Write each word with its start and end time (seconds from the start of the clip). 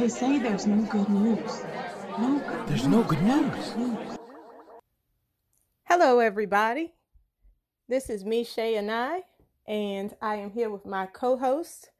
They 0.00 0.08
say 0.08 0.38
there's 0.38 0.66
no 0.66 0.80
good 0.86 1.10
news. 1.10 1.62
No 2.18 2.38
good 2.38 2.66
There's 2.66 2.86
no 2.86 3.02
good 3.02 3.20
news. 3.20 4.16
Hello, 5.84 6.20
everybody. 6.20 6.94
This 7.86 8.08
is 8.08 8.24
me, 8.24 8.42
Shay, 8.42 8.76
and 8.76 8.90
I, 8.90 9.24
and 9.68 10.16
I 10.22 10.36
am 10.36 10.52
here 10.52 10.70
with 10.70 10.86
my 10.86 11.04
co 11.04 11.36
host, 11.36 11.90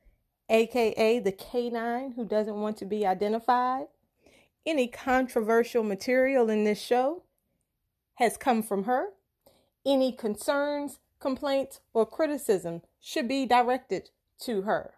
aka 0.48 1.18
the 1.18 1.30
K9 1.30 2.14
who 2.14 2.24
doesn't 2.24 2.59
want 2.59 2.78
to 2.78 2.86
be 2.86 3.06
identified. 3.06 3.88
Any 4.64 4.88
controversial 4.88 5.84
material 5.84 6.48
in 6.48 6.64
this 6.64 6.80
show 6.80 7.24
has 8.14 8.38
come 8.38 8.62
from 8.62 8.84
her. 8.84 9.09
Any 9.84 10.10
concerns, 10.10 11.01
complaints, 11.19 11.80
or 11.92 12.06
criticism 12.06 12.80
should 12.98 13.28
be 13.28 13.45
directed 13.45 14.09
to 14.45 14.62
her. 14.62 14.95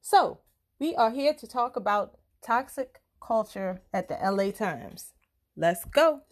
So, 0.00 0.38
we 0.82 0.96
are 0.96 1.12
here 1.12 1.32
to 1.32 1.46
talk 1.46 1.76
about 1.76 2.18
toxic 2.44 3.00
culture 3.24 3.82
at 3.94 4.08
the 4.08 4.16
LA 4.16 4.50
Times. 4.50 5.12
Let's 5.56 5.84
go. 5.84 6.22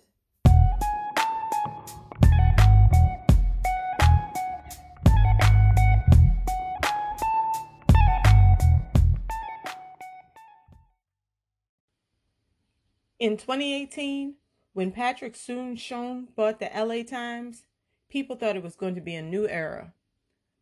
In 13.21 13.37
2018, 13.37 14.35
when 14.73 14.91
Patrick 14.91 15.37
Soon-Shiong 15.37 16.35
bought 16.35 16.59
the 16.59 16.69
LA 16.75 17.05
Times, 17.05 17.67
people 18.09 18.35
thought 18.35 18.57
it 18.57 18.65
was 18.65 18.75
going 18.75 18.97
to 18.97 19.01
be 19.01 19.15
a 19.15 19.23
new 19.23 19.47
era. 19.47 19.95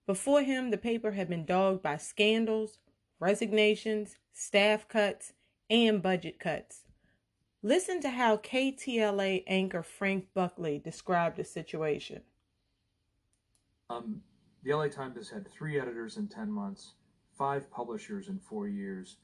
Before 0.06 0.42
him, 0.42 0.70
the 0.70 0.76
paper 0.76 1.12
had 1.12 1.30
been 1.30 1.46
dogged 1.46 1.82
by 1.82 1.96
scandals, 1.96 2.76
resignations, 3.20 4.16
staff 4.32 4.88
cuts, 4.88 5.32
and 5.70 6.02
budget 6.02 6.38
cuts. 6.38 6.82
Listen 7.62 8.00
to 8.00 8.10
how 8.10 8.36
KTLA 8.36 9.42
anchor 9.46 9.82
Frank 9.82 10.26
Buckley 10.32 10.78
described 10.78 11.36
the 11.36 11.44
situation. 11.44 12.22
Um, 13.90 14.20
the 14.62 14.74
LA 14.74 14.88
Times 14.88 15.16
has 15.16 15.28
had 15.28 15.50
three 15.50 15.80
editors 15.80 16.18
in 16.18 16.28
10 16.28 16.50
months, 16.50 16.94
five 17.36 17.70
publishers 17.70 18.28
in 18.28 18.38
four 18.38 18.68
years. 18.68 19.16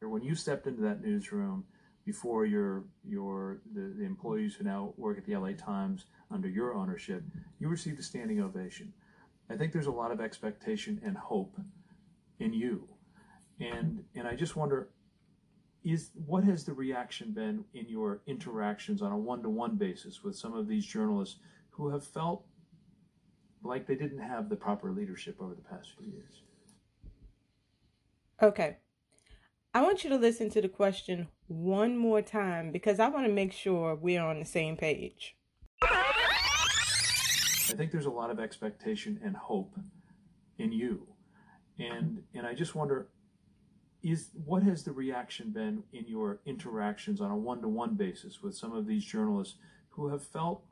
When 0.00 0.22
you 0.22 0.34
stepped 0.34 0.66
into 0.66 0.82
that 0.82 1.02
newsroom 1.02 1.64
before 2.06 2.46
your, 2.46 2.84
your 3.04 3.60
the, 3.74 3.92
the 3.98 4.04
employees 4.04 4.54
who 4.54 4.64
now 4.64 4.94
work 4.96 5.18
at 5.18 5.26
the 5.26 5.36
LA 5.36 5.52
Times 5.52 6.06
under 6.30 6.48
your 6.48 6.74
ownership, 6.74 7.24
you 7.58 7.68
received 7.68 7.98
a 7.98 8.02
standing 8.02 8.40
ovation. 8.40 8.92
I 9.50 9.56
think 9.56 9.72
there's 9.72 9.86
a 9.86 9.90
lot 9.90 10.12
of 10.12 10.20
expectation 10.20 11.00
and 11.04 11.16
hope 11.16 11.56
in 12.38 12.52
you. 12.52 12.88
And, 13.60 14.02
and 14.14 14.26
I 14.26 14.34
just 14.34 14.56
wonder, 14.56 14.88
is 15.84 16.10
what 16.26 16.44
has 16.44 16.64
the 16.64 16.72
reaction 16.72 17.32
been 17.32 17.64
in 17.74 17.88
your 17.88 18.22
interactions 18.26 19.02
on 19.02 19.12
a 19.12 19.18
one-to-one 19.18 19.76
basis 19.76 20.22
with 20.22 20.36
some 20.36 20.54
of 20.54 20.66
these 20.66 20.84
journalists 20.84 21.36
who 21.70 21.90
have 21.90 22.04
felt 22.04 22.44
like 23.62 23.86
they 23.86 23.94
didn't 23.94 24.20
have 24.20 24.48
the 24.48 24.56
proper 24.56 24.90
leadership 24.90 25.36
over 25.40 25.54
the 25.54 25.62
past 25.62 25.90
few 25.98 26.10
years. 26.10 26.42
Okay. 28.42 28.78
I 29.72 29.82
want 29.82 30.02
you 30.02 30.10
to 30.10 30.16
listen 30.16 30.50
to 30.50 30.60
the 30.60 30.68
question 30.68 31.28
one 31.46 31.96
more 31.96 32.22
time 32.22 32.72
because 32.72 32.98
I 32.98 33.08
want 33.08 33.26
to 33.26 33.32
make 33.32 33.52
sure 33.52 33.94
we're 33.94 34.22
on 34.22 34.38
the 34.38 34.44
same 34.44 34.76
page. 34.76 35.36
I 35.82 37.74
think 37.76 37.92
there's 37.92 38.06
a 38.06 38.10
lot 38.10 38.30
of 38.30 38.40
expectation 38.40 39.20
and 39.22 39.36
hope 39.36 39.76
in 40.58 40.72
you. 40.72 41.06
And 41.78 42.22
and 42.34 42.46
I 42.46 42.54
just 42.54 42.74
wonder 42.74 43.08
is 44.02 44.30
what 44.44 44.62
has 44.62 44.82
the 44.82 44.92
reaction 44.92 45.50
been 45.50 45.82
in 45.92 46.06
your 46.06 46.40
interactions 46.46 47.20
on 47.20 47.30
a 47.30 47.36
one-to-one 47.36 47.94
basis 47.94 48.42
with 48.42 48.54
some 48.54 48.72
of 48.72 48.86
these 48.86 49.04
journalists 49.04 49.56
who 49.90 50.08
have 50.08 50.22
felt 50.22 50.62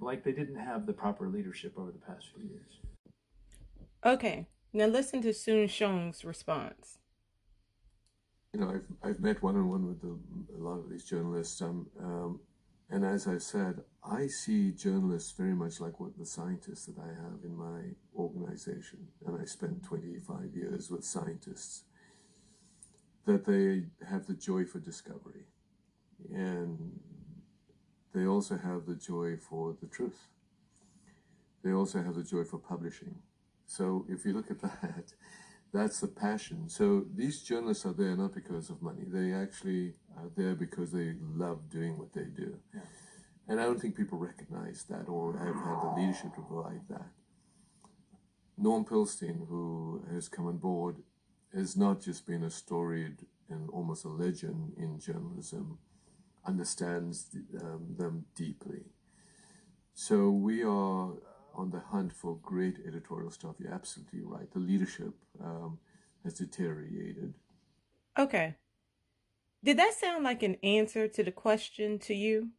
like 0.00 0.24
they 0.24 0.32
didn't 0.32 0.58
have 0.58 0.86
the 0.86 0.92
proper 0.92 1.28
leadership 1.28 1.72
over 1.76 1.90
the 1.90 1.98
past 1.98 2.26
few 2.34 2.48
years. 2.48 2.80
Okay, 4.04 4.46
now 4.72 4.86
listen 4.86 5.22
to 5.22 5.32
Soon-Shiong's 5.32 6.24
response. 6.24 6.98
You 8.52 8.60
know, 8.60 8.70
I've, 8.70 9.10
I've 9.10 9.20
met 9.20 9.42
one 9.42 9.56
on 9.56 9.68
one 9.68 9.86
with 9.86 10.00
the, 10.00 10.18
a 10.56 10.60
lot 10.62 10.78
of 10.78 10.88
these 10.88 11.04
journalists, 11.04 11.60
um, 11.60 11.86
um, 12.00 12.40
and 12.90 13.04
as 13.04 13.26
I 13.28 13.38
said, 13.38 13.82
I 14.02 14.28
see 14.28 14.70
journalists 14.70 15.32
very 15.32 15.54
much 15.54 15.80
like 15.80 16.00
what 16.00 16.16
the 16.16 16.24
scientists 16.24 16.86
that 16.86 16.98
I 16.98 17.08
have 17.08 17.44
in 17.44 17.54
my 17.54 17.82
organization, 18.16 19.06
and 19.26 19.38
I 19.40 19.44
spent 19.44 19.84
25 19.84 20.54
years 20.54 20.90
with 20.90 21.04
scientists, 21.04 21.84
that 23.28 23.44
they 23.44 23.84
have 24.08 24.26
the 24.26 24.34
joy 24.34 24.64
for 24.64 24.78
discovery. 24.78 25.44
And 26.32 26.98
they 28.14 28.26
also 28.26 28.56
have 28.56 28.86
the 28.86 28.94
joy 28.94 29.36
for 29.36 29.76
the 29.80 29.86
truth. 29.86 30.28
They 31.62 31.72
also 31.72 32.02
have 32.02 32.14
the 32.14 32.24
joy 32.24 32.44
for 32.44 32.58
publishing. 32.58 33.16
So 33.66 34.06
if 34.08 34.24
you 34.24 34.32
look 34.32 34.50
at 34.50 34.60
that, 34.62 35.12
that's 35.74 36.00
the 36.00 36.08
passion. 36.08 36.70
So 36.70 37.04
these 37.14 37.42
journalists 37.42 37.84
are 37.84 37.92
there 37.92 38.16
not 38.16 38.34
because 38.34 38.70
of 38.70 38.80
money. 38.80 39.04
They 39.06 39.34
actually 39.34 39.92
are 40.16 40.30
there 40.34 40.54
because 40.54 40.90
they 40.90 41.12
love 41.20 41.68
doing 41.68 41.98
what 41.98 42.14
they 42.14 42.24
do. 42.24 42.56
Yeah. 42.74 42.80
And 43.46 43.60
I 43.60 43.64
don't 43.64 43.80
think 43.80 43.94
people 43.94 44.16
recognize 44.16 44.84
that 44.88 45.06
or 45.06 45.36
have 45.36 45.54
had 45.54 45.82
the 45.82 46.00
leadership 46.00 46.34
to 46.34 46.40
provide 46.40 46.80
that. 46.88 47.08
Norm 48.56 48.86
Pilstein, 48.86 49.46
who 49.48 50.02
has 50.12 50.28
come 50.28 50.46
on 50.46 50.56
board, 50.56 50.96
has 51.54 51.76
not 51.76 52.00
just 52.00 52.26
been 52.26 52.42
a 52.42 52.50
storied 52.50 53.18
and 53.48 53.68
almost 53.70 54.04
a 54.04 54.08
legend 54.08 54.74
in 54.76 54.98
journalism, 54.98 55.78
understands 56.46 57.26
um, 57.60 57.94
them 57.96 58.24
deeply. 58.34 58.84
So 59.94 60.30
we 60.30 60.62
are 60.62 61.12
on 61.54 61.70
the 61.70 61.80
hunt 61.80 62.12
for 62.12 62.36
great 62.42 62.76
editorial 62.86 63.30
stuff. 63.30 63.56
You're 63.58 63.74
absolutely 63.74 64.22
right. 64.22 64.50
The 64.52 64.60
leadership 64.60 65.14
um, 65.42 65.78
has 66.24 66.34
deteriorated. 66.34 67.34
Okay. 68.18 68.54
Did 69.64 69.78
that 69.78 69.94
sound 69.94 70.24
like 70.24 70.42
an 70.42 70.56
answer 70.62 71.08
to 71.08 71.24
the 71.24 71.32
question 71.32 71.98
to 72.00 72.14
you? 72.14 72.50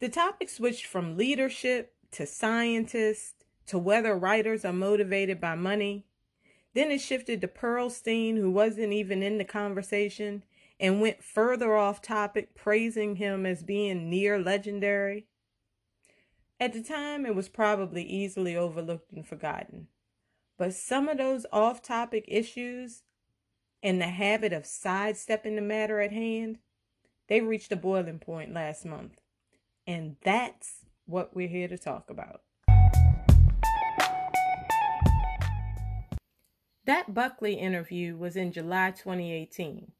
The 0.00 0.08
topic 0.08 0.48
switched 0.48 0.86
from 0.86 1.16
leadership 1.16 1.94
to 2.12 2.26
scientists 2.26 3.44
to 3.66 3.78
whether 3.78 4.16
writers 4.16 4.64
are 4.64 4.72
motivated 4.72 5.40
by 5.40 5.54
money. 5.54 6.06
Then 6.74 6.90
it 6.90 7.00
shifted 7.00 7.40
to 7.40 7.48
Pearlstine, 7.48 8.36
who 8.36 8.50
wasn't 8.50 8.92
even 8.92 9.22
in 9.22 9.38
the 9.38 9.44
conversation, 9.44 10.44
and 10.80 11.00
went 11.00 11.22
further 11.22 11.76
off 11.76 12.02
topic, 12.02 12.54
praising 12.54 13.16
him 13.16 13.46
as 13.46 13.62
being 13.62 14.10
near 14.10 14.38
legendary. 14.38 15.26
At 16.58 16.72
the 16.72 16.82
time, 16.82 17.24
it 17.24 17.34
was 17.34 17.48
probably 17.48 18.02
easily 18.02 18.56
overlooked 18.56 19.12
and 19.12 19.26
forgotten. 19.26 19.88
But 20.56 20.74
some 20.74 21.08
of 21.08 21.18
those 21.18 21.46
off 21.52 21.82
topic 21.82 22.24
issues 22.28 23.02
and 23.82 24.00
the 24.00 24.08
habit 24.08 24.52
of 24.52 24.66
sidestepping 24.66 25.56
the 25.56 25.62
matter 25.62 26.00
at 26.00 26.12
hand, 26.12 26.58
they 27.28 27.40
reached 27.40 27.72
a 27.72 27.76
boiling 27.76 28.18
point 28.18 28.52
last 28.52 28.84
month. 28.84 29.20
And 29.86 30.16
that's 30.22 30.84
what 31.06 31.34
we're 31.34 31.48
here 31.48 31.68
to 31.68 31.78
talk 31.78 32.08
about. 32.08 32.42
That 36.86 37.14
Buckley 37.14 37.54
interview 37.54 38.16
was 38.16 38.36
in 38.36 38.52
July 38.52 38.90
2018. 38.90 39.92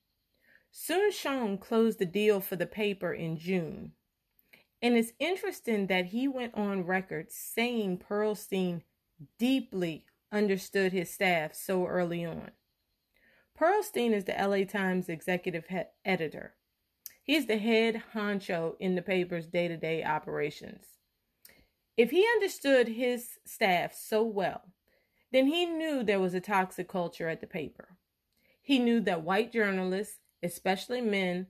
Soon-Shiong 0.71 1.61
closed 1.61 1.99
the 1.99 2.07
deal 2.07 2.41
for 2.41 2.57
the 2.57 2.67
paper 2.67 3.13
in 3.13 3.39
June. 3.39 3.93
And 4.83 4.97
it's 4.97 5.13
interesting 5.19 5.87
that 5.87 6.07
he 6.07 6.29
went 6.29 6.55
on 6.55 6.85
record 6.85 7.31
saying 7.31 8.03
Pearlstine 8.07 8.83
deeply 9.39 10.05
understood 10.31 10.93
his 10.93 11.11
staff 11.11 11.55
so 11.55 11.87
early 11.87 12.25
on. 12.25 12.51
Pearlstine 13.59 14.13
is 14.13 14.25
the 14.25 14.35
LA 14.35 14.65
Times 14.65 15.09
executive 15.09 15.69
he- 15.69 15.83
editor. 16.05 16.55
He's 17.23 17.47
the 17.47 17.57
head 17.57 18.03
honcho 18.13 18.75
in 18.79 18.95
the 18.95 19.01
paper's 19.01 19.47
day 19.47 19.69
to 19.69 19.77
day 19.79 20.05
operations. 20.05 20.99
If 21.97 22.11
he 22.11 22.27
understood 22.35 22.89
his 22.89 23.39
staff 23.47 23.95
so 23.95 24.25
well, 24.25 24.74
then 25.35 25.49
he 25.49 25.67
knew 25.67 26.05
there 26.05 26.21
was 26.21 26.33
a 26.33 26.41
toxic 26.41 26.87
culture 26.87 27.29
at 27.29 27.41
the 27.41 27.47
paper. 27.47 27.97
He 28.63 28.79
knew 28.79 29.01
that 29.01 29.25
white 29.25 29.53
journalists, 29.53 30.21
especially 30.45 31.01
men, 31.01 31.49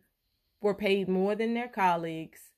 were 0.63 0.73
paid 0.73 1.07
more 1.07 1.35
than 1.35 1.53
their 1.53 1.69
colleagues, 1.69 2.53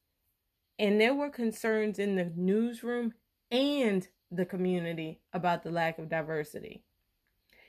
and 0.78 1.00
there 1.00 1.17
were 1.17 1.28
concerns 1.28 1.99
in 1.99 2.14
the 2.14 2.31
newsroom 2.37 3.12
and 3.50 4.06
the 4.31 4.46
community 4.46 5.19
about 5.32 5.64
the 5.64 5.70
lack 5.73 5.99
of 5.99 6.08
diversity. 6.08 6.84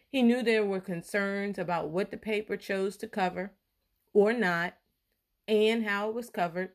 He 0.07 0.21
knew 0.21 0.43
there 0.43 0.63
were 0.63 0.79
concerns 0.79 1.57
about 1.57 1.89
what 1.89 2.11
the 2.11 2.17
paper 2.17 2.57
chose 2.57 2.95
to 2.97 3.07
cover 3.07 3.53
or 4.13 4.33
not, 4.33 4.75
and 5.47 5.83
how 5.83 6.09
it 6.09 6.15
was 6.15 6.29
covered. 6.29 6.73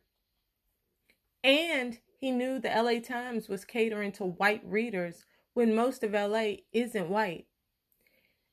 And 1.45 1.99
he 2.19 2.33
knew 2.33 2.59
the 2.59 2.71
LA 2.71 2.99
Times 2.99 3.49
was 3.49 3.65
catering 3.65 4.11
to 4.13 4.25
white 4.25 4.63
readers 4.65 5.27
when 5.55 5.75
most 5.75 6.03
of 6.03 6.13
LA 6.13 6.55
isn't 6.73 7.09
white. 7.09 7.47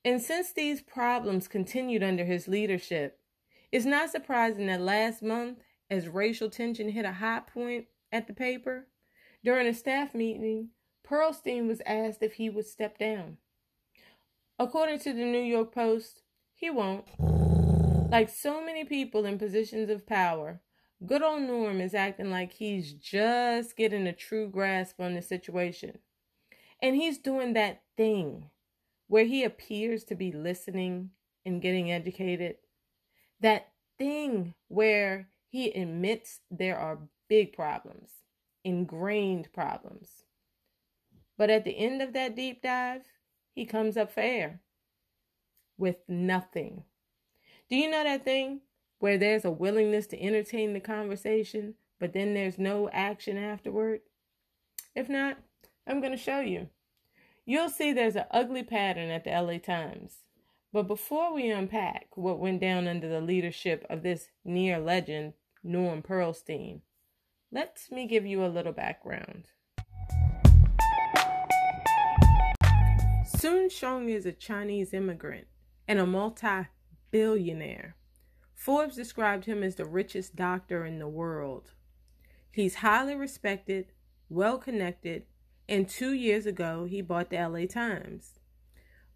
And 0.03 0.21
since 0.21 0.51
these 0.51 0.81
problems 0.81 1.47
continued 1.47 2.03
under 2.03 2.23
his 2.23 2.47
leadership, 2.47 3.19
it's 3.71 3.85
not 3.85 4.09
surprising 4.09 4.67
that 4.67 4.81
last 4.81 5.21
month, 5.21 5.59
as 5.89 6.07
racial 6.07 6.49
tension 6.49 6.89
hit 6.89 7.05
a 7.05 7.13
high 7.13 7.41
point 7.41 7.85
at 8.11 8.27
the 8.27 8.33
paper, 8.33 8.87
during 9.43 9.67
a 9.67 9.73
staff 9.73 10.13
meeting, 10.13 10.69
Pearlstine 11.07 11.67
was 11.67 11.81
asked 11.85 12.21
if 12.21 12.33
he 12.33 12.49
would 12.49 12.65
step 12.65 12.97
down. 12.97 13.37
According 14.57 14.99
to 14.99 15.13
the 15.13 15.23
New 15.23 15.41
York 15.41 15.73
Post, 15.73 16.21
he 16.53 16.69
won't. 16.69 17.05
Like 18.11 18.29
so 18.29 18.63
many 18.63 18.83
people 18.83 19.25
in 19.25 19.37
positions 19.37 19.89
of 19.89 20.05
power, 20.05 20.61
good 21.05 21.21
old 21.21 21.43
Norm 21.43 21.79
is 21.79 21.93
acting 21.93 22.31
like 22.31 22.53
he's 22.53 22.93
just 22.93 23.77
getting 23.77 24.07
a 24.07 24.13
true 24.13 24.49
grasp 24.49 24.99
on 24.99 25.13
the 25.13 25.21
situation. 25.21 25.99
And 26.81 26.95
he's 26.95 27.17
doing 27.17 27.53
that 27.53 27.81
thing 27.97 28.49
where 29.07 29.25
he 29.25 29.43
appears 29.43 30.03
to 30.05 30.15
be 30.15 30.31
listening 30.31 31.11
and 31.45 31.61
getting 31.61 31.91
educated. 31.91 32.57
That 33.41 33.69
thing 33.97 34.53
where 34.67 35.29
he 35.49 35.71
admits 35.71 36.41
there 36.49 36.77
are 36.77 36.99
big 37.27 37.53
problems, 37.53 38.11
ingrained 38.63 39.51
problems. 39.51 40.23
But 41.37 41.49
at 41.49 41.63
the 41.63 41.77
end 41.77 42.01
of 42.01 42.13
that 42.13 42.35
deep 42.35 42.61
dive, 42.61 43.03
he 43.53 43.65
comes 43.65 43.97
up 43.97 44.11
for 44.13 44.21
air 44.21 44.61
with 45.77 45.97
nothing. 46.07 46.83
Do 47.69 47.75
you 47.75 47.89
know 47.89 48.03
that 48.03 48.25
thing 48.25 48.61
where 48.99 49.17
there's 49.17 49.45
a 49.45 49.51
willingness 49.51 50.07
to 50.07 50.21
entertain 50.21 50.73
the 50.73 50.79
conversation, 50.79 51.75
but 51.99 52.13
then 52.13 52.33
there's 52.33 52.57
no 52.57 52.89
action 52.91 53.37
afterward? 53.37 54.01
If 54.95 55.09
not, 55.09 55.37
I'm 55.89 56.01
going 56.01 56.11
to 56.11 56.17
show 56.17 56.39
you. 56.39 56.67
You'll 57.47 57.69
see 57.69 57.91
there's 57.91 58.15
an 58.15 58.25
ugly 58.29 58.61
pattern 58.61 59.09
at 59.09 59.23
the 59.23 59.31
LA 59.31 59.57
Times. 59.57 60.17
But 60.71 60.87
before 60.87 61.33
we 61.33 61.49
unpack 61.49 62.09
what 62.15 62.37
went 62.37 62.61
down 62.61 62.87
under 62.87 63.09
the 63.09 63.21
leadership 63.21 63.87
of 63.89 64.03
this 64.03 64.27
near 64.45 64.77
legend, 64.77 65.33
Norm 65.63 66.03
Pearlstine, 66.03 66.81
let 67.51 67.79
me 67.89 68.05
give 68.05 68.23
you 68.23 68.45
a 68.45 68.53
little 68.53 68.71
background. 68.71 69.45
Soon-Shiong 73.25 74.09
is 74.09 74.27
a 74.27 74.31
Chinese 74.31 74.93
immigrant 74.93 75.47
and 75.87 75.97
a 75.97 76.05
multi 76.05 76.67
billionaire. 77.09 77.95
Forbes 78.53 78.95
described 78.95 79.45
him 79.45 79.63
as 79.63 79.73
the 79.73 79.85
richest 79.85 80.35
doctor 80.35 80.85
in 80.85 80.99
the 80.99 81.07
world. 81.07 81.71
He's 82.51 82.75
highly 82.75 83.15
respected, 83.15 83.91
well 84.29 84.59
connected, 84.59 85.23
and 85.69 85.87
two 85.87 86.13
years 86.13 86.45
ago 86.45 86.85
he 86.85 87.01
bought 87.01 87.29
the 87.29 87.37
LA 87.37 87.65
Times. 87.65 88.39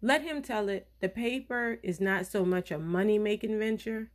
Let 0.00 0.22
him 0.22 0.40
tell 0.40 0.68
it, 0.68 0.88
the 1.00 1.08
paper 1.08 1.78
is 1.82 2.00
not 2.00 2.26
so 2.26 2.44
much 2.44 2.70
a 2.70 2.78
money 2.78 3.18
making 3.18 3.58
venture. 3.58 4.10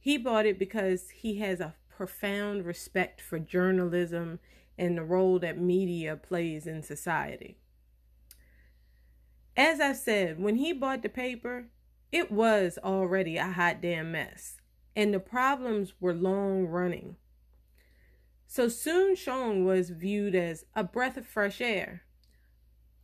He 0.00 0.16
bought 0.16 0.46
it 0.46 0.58
because 0.58 1.10
he 1.10 1.38
has 1.38 1.60
a 1.60 1.74
profound 1.88 2.64
respect 2.64 3.20
for 3.20 3.38
journalism 3.38 4.38
and 4.78 4.96
the 4.96 5.04
role 5.04 5.38
that 5.40 5.58
media 5.58 6.16
plays 6.16 6.66
in 6.66 6.82
society. 6.82 7.58
As 9.56 9.80
I 9.80 9.92
said, 9.92 10.40
when 10.40 10.56
he 10.56 10.72
bought 10.72 11.02
the 11.02 11.08
paper, 11.08 11.66
it 12.10 12.32
was 12.32 12.78
already 12.82 13.36
a 13.36 13.50
hot 13.50 13.80
damn 13.80 14.10
mess, 14.10 14.56
and 14.96 15.12
the 15.12 15.20
problems 15.20 15.94
were 16.00 16.14
long 16.14 16.66
running. 16.66 17.16
So 18.54 18.68
Soon-Shiong 18.68 19.64
was 19.64 19.90
viewed 19.90 20.36
as 20.36 20.64
a 20.76 20.84
breath 20.84 21.16
of 21.16 21.26
fresh 21.26 21.60
air. 21.60 22.02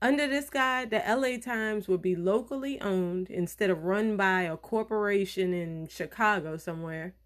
Under 0.00 0.28
this 0.28 0.48
guy, 0.48 0.84
the 0.84 1.02
LA 1.04 1.38
Times 1.38 1.88
would 1.88 2.00
be 2.00 2.14
locally 2.14 2.80
owned 2.80 3.28
instead 3.28 3.68
of 3.68 3.82
run 3.82 4.16
by 4.16 4.42
a 4.42 4.56
corporation 4.56 5.52
in 5.52 5.88
Chicago 5.88 6.56
somewhere. 6.56 7.16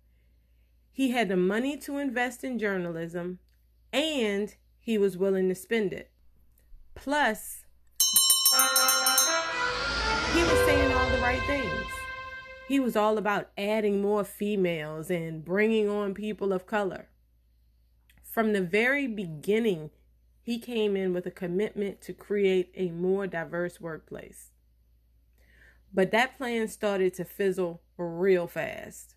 He 0.90 1.10
had 1.10 1.28
the 1.28 1.36
money 1.36 1.76
to 1.80 1.98
invest 1.98 2.44
in 2.44 2.58
journalism, 2.58 3.40
and 3.92 4.54
he 4.80 4.96
was 4.96 5.18
willing 5.18 5.50
to 5.50 5.54
spend 5.54 5.92
it. 5.92 6.10
Plus, 6.94 7.66
he 10.32 10.40
was 10.40 10.64
saying 10.64 10.92
all 10.94 11.10
the 11.10 11.20
right 11.20 11.42
things. 11.42 11.84
He 12.68 12.80
was 12.80 12.96
all 12.96 13.18
about 13.18 13.50
adding 13.58 14.00
more 14.00 14.24
females 14.24 15.10
and 15.10 15.44
bringing 15.44 15.90
on 15.90 16.14
people 16.14 16.54
of 16.54 16.64
color. 16.64 17.10
From 18.34 18.52
the 18.52 18.62
very 18.62 19.06
beginning, 19.06 19.90
he 20.42 20.58
came 20.58 20.96
in 20.96 21.12
with 21.12 21.24
a 21.24 21.30
commitment 21.30 22.00
to 22.00 22.12
create 22.12 22.72
a 22.74 22.90
more 22.90 23.28
diverse 23.28 23.80
workplace. 23.80 24.50
But 25.92 26.10
that 26.10 26.36
plan 26.36 26.66
started 26.66 27.14
to 27.14 27.24
fizzle 27.24 27.82
real 27.96 28.48
fast. 28.48 29.14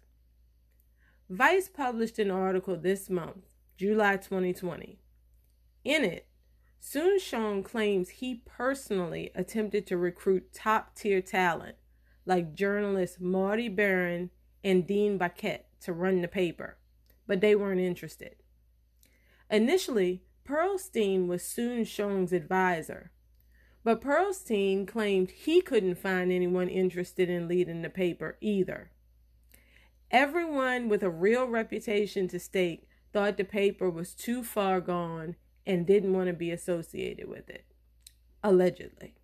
Vice 1.32 1.68
published 1.68 2.20
an 2.20 2.30
article 2.30 2.78
this 2.78 3.10
month, 3.10 3.48
July 3.76 4.18
2020. 4.18 5.00
In 5.84 6.04
it, 6.04 6.28
Soon-Shiong 6.80 7.66
claims 7.66 8.10
he 8.10 8.44
personally 8.46 9.32
attempted 9.34 9.88
to 9.88 9.98
recruit 9.98 10.54
top 10.54 10.94
tier 10.94 11.24
talent 11.24 11.78
like 12.28 12.54
journalists 12.54 13.18
Marty 13.20 13.68
Baron 13.68 14.30
and 14.64 14.86
Dean 14.86 15.18
Baquet 15.18 15.62
to 15.82 15.92
run 15.92 16.22
the 16.22 16.28
paper, 16.28 16.78
but 17.26 17.42
they 17.42 17.56
weren't 17.56 17.82
interested. 17.82 18.36
Initially, 19.50 20.24
Pearlstine 20.46 21.28
was 21.28 21.44
Soon-Shiong's 21.44 22.34
advisor, 22.34 23.12
but 23.84 24.02
Pearlstine 24.02 24.88
claimed 24.88 25.32
he 25.32 25.62
couldn't 25.62 25.96
find 25.96 26.32
anyone 26.32 26.68
interested 26.68 27.30
in 27.30 27.48
leading 27.48 27.82
the 27.82 27.90
paper 27.90 28.38
either. 28.42 28.92
Everyone 30.12 30.90
with 30.90 31.04
a 31.04 31.10
real 31.10 31.46
reputation 31.48 32.28
to 32.30 32.40
stake 32.40 32.88
thought 33.14 33.38
the 33.38 33.44
paper 33.44 33.90
was 33.90 34.14
too 34.14 34.44
far 34.44 34.80
gone 34.82 35.36
and 35.66 35.86
didn't 35.86 36.14
want 36.14 36.28
to 36.28 36.34
be 36.34 36.52
associated 36.52 37.28
with 37.28 37.50
it, 37.50 37.66
allegedly. 38.44 39.16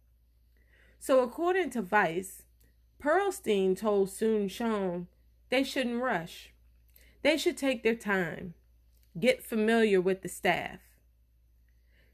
So, 1.00 1.22
according 1.22 1.70
to 1.72 1.82
Vice, 1.82 2.44
Pearlstine 3.02 3.78
told 3.78 4.10
Soon-Shiong 4.10 5.08
they 5.50 5.64
shouldn't 5.64 6.02
rush. 6.02 6.54
They 7.22 7.38
should 7.38 7.58
take 7.58 7.84
their 7.84 7.96
time, 7.96 8.54
get 9.20 9.44
familiar 9.44 10.02
with 10.02 10.22
the 10.22 10.30
staff. 10.30 10.80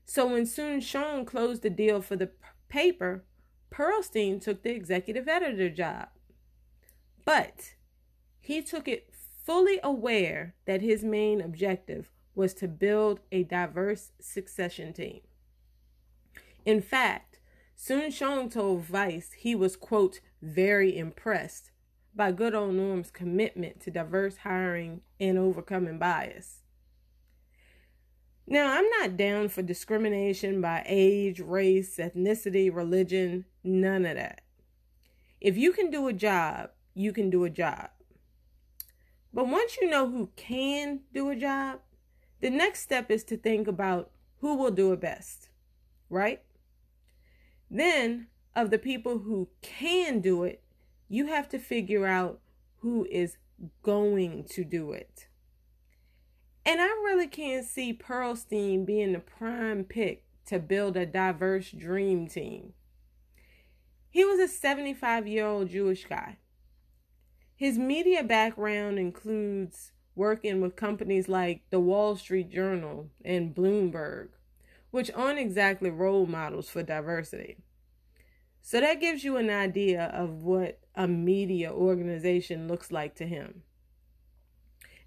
So, 0.05 0.27
when 0.27 0.45
Soon-Shiong 0.45 1.27
closed 1.27 1.61
the 1.61 1.69
deal 1.69 2.01
for 2.01 2.15
the 2.15 2.31
paper, 2.67 3.25
Pearlstine 3.71 4.41
took 4.41 4.63
the 4.63 4.71
executive 4.71 5.27
editor 5.27 5.69
job. 5.69 6.09
But 7.25 7.75
he 8.39 8.61
took 8.61 8.87
it 8.87 9.13
fully 9.45 9.79
aware 9.83 10.55
that 10.65 10.81
his 10.81 11.03
main 11.03 11.41
objective 11.41 12.09
was 12.35 12.53
to 12.55 12.67
build 12.67 13.19
a 13.31 13.43
diverse 13.43 14.11
succession 14.19 14.93
team. 14.93 15.21
In 16.65 16.81
fact, 16.81 17.39
Soon-Shiong 17.75 18.51
told 18.51 18.81
Vice 18.81 19.33
he 19.33 19.55
was, 19.55 19.75
quote, 19.75 20.19
very 20.41 20.97
impressed 20.97 21.71
by 22.15 22.31
good 22.31 22.53
old 22.53 22.75
Norm's 22.75 23.11
commitment 23.11 23.79
to 23.81 23.91
diverse 23.91 24.37
hiring 24.37 25.01
and 25.19 25.37
overcoming 25.37 25.97
bias. 25.97 26.63
Now, 28.51 28.73
I'm 28.73 28.89
not 28.99 29.15
down 29.15 29.49
for 29.49 29.61
discrimination 29.61 30.59
by 30.59 30.83
age, 30.87 31.39
race, 31.39 31.97
ethnicity, 31.97 32.73
religion, 32.73 33.45
none 33.63 34.07
of 34.07 34.15
that. 34.15 34.41
If 35.39 35.55
you 35.55 35.71
can 35.71 35.91
do 35.91 36.07
a 36.07 36.13
job, 36.13 36.71
you 36.95 37.13
can 37.13 37.29
do 37.29 37.43
a 37.43 37.51
job. 37.51 37.91
But 39.31 39.47
once 39.47 39.77
you 39.79 39.87
know 39.87 40.09
who 40.09 40.31
can 40.35 41.01
do 41.13 41.29
a 41.29 41.35
job, 41.35 41.81
the 42.41 42.49
next 42.49 42.81
step 42.81 43.11
is 43.11 43.23
to 43.25 43.37
think 43.37 43.67
about 43.67 44.09
who 44.39 44.55
will 44.55 44.71
do 44.71 44.93
it 44.93 44.99
best, 44.99 45.49
right? 46.09 46.41
Then, 47.69 48.29
of 48.55 48.71
the 48.71 48.79
people 48.79 49.19
who 49.19 49.49
can 49.61 50.21
do 50.21 50.43
it, 50.43 50.63
you 51.07 51.27
have 51.27 51.49
to 51.49 51.59
figure 51.59 52.07
out 52.07 52.39
who 52.77 53.05
is 53.11 53.37
going 53.83 54.45
to 54.45 54.63
do 54.63 54.91
it. 54.91 55.28
And 56.65 56.81
I 56.81 56.87
really 56.87 57.27
can't 57.27 57.65
see 57.65 57.93
Pearlstine 57.93 58.85
being 58.85 59.13
the 59.13 59.19
prime 59.19 59.83
pick 59.83 60.25
to 60.45 60.59
build 60.59 60.97
a 60.97 61.05
diverse 61.05 61.71
dream 61.71 62.27
team. 62.27 62.73
He 64.09 64.25
was 64.25 64.39
a 64.39 64.47
75 64.47 65.27
year 65.27 65.45
old 65.45 65.69
Jewish 65.69 66.05
guy. 66.05 66.37
His 67.55 67.77
media 67.77 68.23
background 68.23 68.97
includes 68.97 69.91
working 70.15 70.61
with 70.61 70.75
companies 70.75 71.29
like 71.29 71.61
the 71.69 71.79
Wall 71.79 72.15
Street 72.15 72.49
Journal 72.49 73.09
and 73.23 73.55
Bloomberg, 73.55 74.29
which 74.91 75.11
aren't 75.13 75.39
exactly 75.39 75.89
role 75.89 76.25
models 76.25 76.69
for 76.69 76.83
diversity. 76.83 77.57
So 78.61 78.81
that 78.81 78.99
gives 78.99 79.23
you 79.23 79.37
an 79.37 79.49
idea 79.49 80.05
of 80.05 80.43
what 80.43 80.79
a 80.95 81.07
media 81.07 81.71
organization 81.71 82.67
looks 82.67 82.91
like 82.91 83.15
to 83.15 83.25
him. 83.25 83.63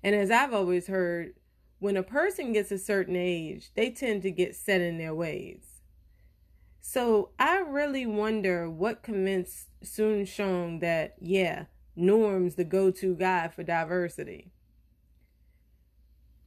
And 0.03 0.15
as 0.15 0.31
I've 0.31 0.55
always 0.55 0.87
heard, 0.87 1.35
when 1.83 1.97
a 1.97 2.03
person 2.05 2.53
gets 2.53 2.71
a 2.71 2.79
certain 2.79 3.17
age, 3.17 3.73
they 3.75 3.91
tend 3.91 4.23
to 4.23 4.31
get 4.31 4.55
set 4.55 4.81
in 4.81 4.99
their 4.99 5.13
ways. 5.13 5.81
So 6.81 7.31
I 7.41 7.59
really 7.59 8.07
wonder 8.07 8.71
what 8.71 9.03
convinced 9.03 9.67
Soon-Shiong 9.83 10.79
that, 10.79 11.17
yeah, 11.21 11.65
Norm's 11.97 12.55
the 12.55 12.63
go 12.63 12.93
to 12.93 13.17
guy 13.17 13.49
for 13.49 13.65
diversity. 13.65 14.53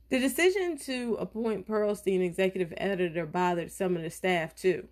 The 0.07 0.19
decision 0.19 0.77
to 0.85 1.17
appoint 1.19 1.67
Pearlstine 1.67 2.23
executive 2.23 2.73
editor 2.77 3.25
bothered 3.25 3.73
some 3.73 3.97
of 3.97 4.03
the 4.03 4.09
staff 4.09 4.55
too. 4.55 4.87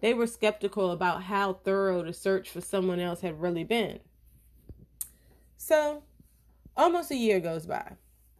They 0.00 0.14
were 0.14 0.28
skeptical 0.28 0.92
about 0.92 1.24
how 1.24 1.54
thorough 1.54 2.04
the 2.04 2.12
search 2.12 2.50
for 2.50 2.60
someone 2.60 3.00
else 3.00 3.20
had 3.20 3.40
really 3.40 3.64
been. 3.64 3.98
So, 5.56 6.04
almost 6.76 7.10
a 7.10 7.16
year 7.16 7.40
goes 7.40 7.66
by. 7.66 7.96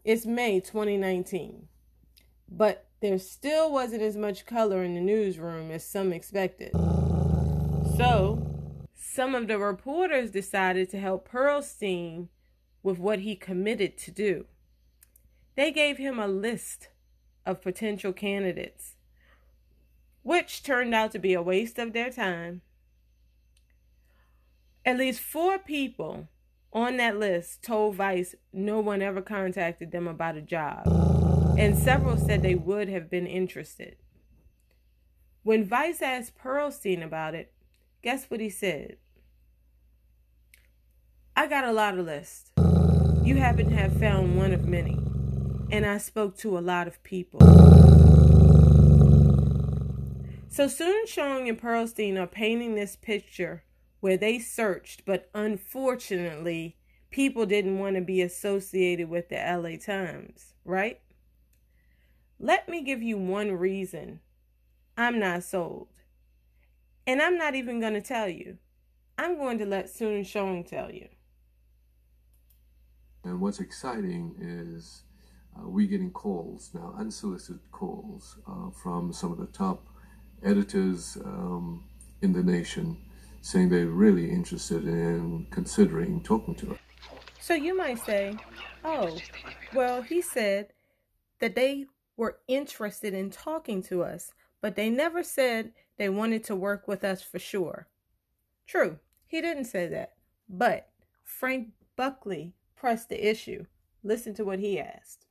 It's 0.07 0.25
May 0.25 0.61
2019. 0.61 1.67
But 2.49 2.87
there 3.01 3.19
still 3.19 3.73
wasn't 3.73 4.03
as 4.03 4.17
much 4.17 4.47
color 4.47 4.85
in 4.85 4.95
the 4.95 5.01
newsroom 5.01 5.73
as 5.73 5.85
some 5.85 6.13
expected. 6.13 6.71
So, 7.97 8.47
some 8.95 9.35
of 9.35 9.49
the 9.49 9.59
reporters 9.59 10.31
decided 10.31 10.91
to 10.91 11.01
help 11.01 11.29
Pearlstine 11.29 12.29
with 12.85 13.01
what 13.01 13.19
he 13.19 13.35
committed 13.35 13.99
to 13.99 14.13
do. 14.13 14.45
They 15.57 15.73
gave 15.73 15.97
him 15.97 16.21
a 16.21 16.29
list 16.29 16.89
of 17.45 17.61
potential 17.61 18.13
candidates, 18.13 18.95
which 20.23 20.63
turned 20.63 20.95
out 20.95 21.11
to 21.13 21.19
be 21.19 21.35
a 21.35 21.43
waste 21.43 21.81
of 21.81 21.93
their 21.93 22.11
time. 22.11 22.61
At 24.85 24.99
least 24.99 25.19
four 25.19 25.59
people 25.59 26.29
on 26.76 26.99
that 26.99 27.18
list 27.18 27.62
told 27.62 27.95
Vice 27.95 28.35
no 28.52 28.80
one 28.80 29.00
ever 29.00 29.23
contacted 29.23 29.92
them 29.92 30.06
about 30.06 30.37
a 30.37 30.42
job, 30.42 30.87
and 31.59 31.76
several 31.76 32.18
said 32.18 32.42
they 32.42 32.54
would 32.54 32.87
have 32.90 33.11
been 33.11 33.26
interested. 33.26 33.97
When 35.42 35.64
Vice 35.64 36.02
asked 36.02 36.37
Pearlstine 36.37 37.02
about 37.02 37.35
it, 37.35 37.54
guess 38.02 38.26
what 38.26 38.40
he 38.40 38.50
said? 38.50 38.99
I 41.35 41.47
got 41.47 41.64
a 41.64 41.73
lot 41.73 41.99
of 41.99 42.04
lists. 42.04 42.52
You 43.23 43.37
happen 43.37 43.71
to 43.71 43.75
have 43.75 43.99
found 43.99 44.37
one 44.37 44.52
of 44.52 44.66
many, 44.66 44.99
and 45.71 45.87
I 45.87 45.97
spoke 45.97 46.37
to 46.38 46.59
a 46.59 46.61
lot 46.61 46.87
of 46.87 47.02
people. 47.02 47.40
So 50.49 50.68
Soon-Shiong 50.68 51.49
and 51.49 51.59
Pearlstine 51.59 52.18
are 52.18 52.26
painting 52.26 52.75
this 52.75 52.97
picture 52.97 53.64
where 54.00 54.17
they 54.17 54.38
searched, 54.38 55.05
but 55.05 55.29
unfortunately, 55.35 56.76
people 57.11 57.47
didn't 57.47 57.79
want 57.79 57.97
to 57.97 58.03
be 58.03 58.21
associated 58.23 59.09
with 59.09 59.29
the 59.29 59.37
LA 59.37 59.76
Times, 59.76 60.55
right? 60.65 61.00
Let 62.38 62.69
me 62.69 62.83
give 62.83 63.03
you 63.03 63.17
one 63.17 63.53
reason 63.53 64.21
I'm 64.97 65.19
not 65.19 65.45
sold. 65.45 65.88
And 67.07 67.23
I'm 67.23 67.38
not 67.38 67.55
even 67.55 67.81
going 67.81 67.95
to 67.95 68.00
tell 68.00 68.29
you. 68.29 68.59
I'm 69.17 69.38
going 69.38 69.59
to 69.59 69.67
let 69.67 69.88
Soon-Shiong 69.88 70.69
tell 70.69 70.91
you. 70.91 71.09
And 73.25 73.41
what's 73.41 73.61
exciting 73.61 74.35
is 74.38 75.03
uh, 75.57 75.69
we're 75.69 75.87
getting 75.87 76.11
calls 76.11 76.71
now, 76.75 76.95
unsolicited 76.99 77.61
calls 77.73 78.37
uh, 78.47 78.71
from 78.71 79.12
some 79.12 79.33
of 79.33 79.38
the 79.38 79.47
top 79.47 79.87
editors 80.43 81.17
um, 81.25 81.85
in 82.23 82.33
the 82.33 82.43
nation 82.43 82.97
saying 83.40 83.69
they're 83.69 83.87
really 83.87 84.31
interested 84.31 84.85
in 84.85 85.47
considering 85.50 86.21
talking 86.23 86.55
to 86.57 86.73
us. 86.73 86.78
So 87.40 87.55
you 87.55 87.76
might 87.76 88.05
say, 88.05 88.37
oh, 88.85 89.16
well, 89.75 90.02
he 90.02 90.21
said 90.21 90.73
that 91.40 91.55
they 91.55 91.87
were 92.16 92.38
interested 92.49 93.14
in 93.14 93.31
talking 93.31 93.83
to 93.85 94.02
us, 94.02 94.33
but 94.61 94.75
they 94.75 94.90
never 94.90 95.23
said 95.23 95.73
they 95.97 96.09
wanted 96.09 96.43
to 96.45 96.57
work 96.57 96.88
with 96.88 97.05
us 97.05 97.23
for 97.23 97.38
sure. 97.38 97.88
True, 98.66 98.99
he 99.26 99.40
didn't 99.40 99.66
say 99.66 99.87
that, 99.88 100.14
but 100.49 100.88
Frank 101.23 101.69
Buckley 101.97 102.55
pressed 102.75 103.09
the 103.09 103.28
issue. 103.28 103.66
Listen 104.02 104.35
to 104.35 104.45
what 104.45 104.59
he 104.59 104.81
asked. 104.81 105.25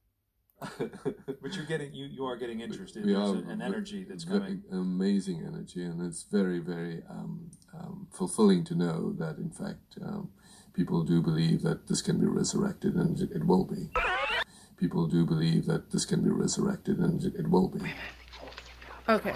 but 0.79 1.53
you're 1.55 1.65
getting 1.65 1.93
you 1.93 2.05
you 2.05 2.25
are 2.25 2.37
getting 2.37 2.61
interested. 2.61 3.03
in 3.03 3.49
an 3.49 3.61
energy 3.61 4.05
that's 4.07 4.23
coming. 4.23 4.63
Amazing 4.71 5.43
energy, 5.45 5.83
and 5.83 6.01
it's 6.01 6.23
very 6.23 6.59
very 6.59 7.03
um, 7.09 7.51
um, 7.73 8.07
fulfilling 8.11 8.63
to 8.65 8.75
know 8.75 9.13
that 9.13 9.37
in 9.37 9.49
fact 9.49 9.97
um, 10.01 10.29
people 10.73 11.03
do 11.03 11.21
believe 11.21 11.61
that 11.63 11.87
this 11.87 12.01
can 12.01 12.19
be 12.19 12.25
resurrected, 12.25 12.95
and 12.95 13.19
it 13.19 13.45
will 13.45 13.65
be. 13.65 13.89
People 14.77 15.07
do 15.07 15.25
believe 15.25 15.65
that 15.65 15.91
this 15.91 16.05
can 16.05 16.21
be 16.21 16.29
resurrected, 16.29 16.99
and 16.99 17.23
it 17.23 17.49
will 17.49 17.69
be. 17.69 17.81
Okay. 19.07 19.35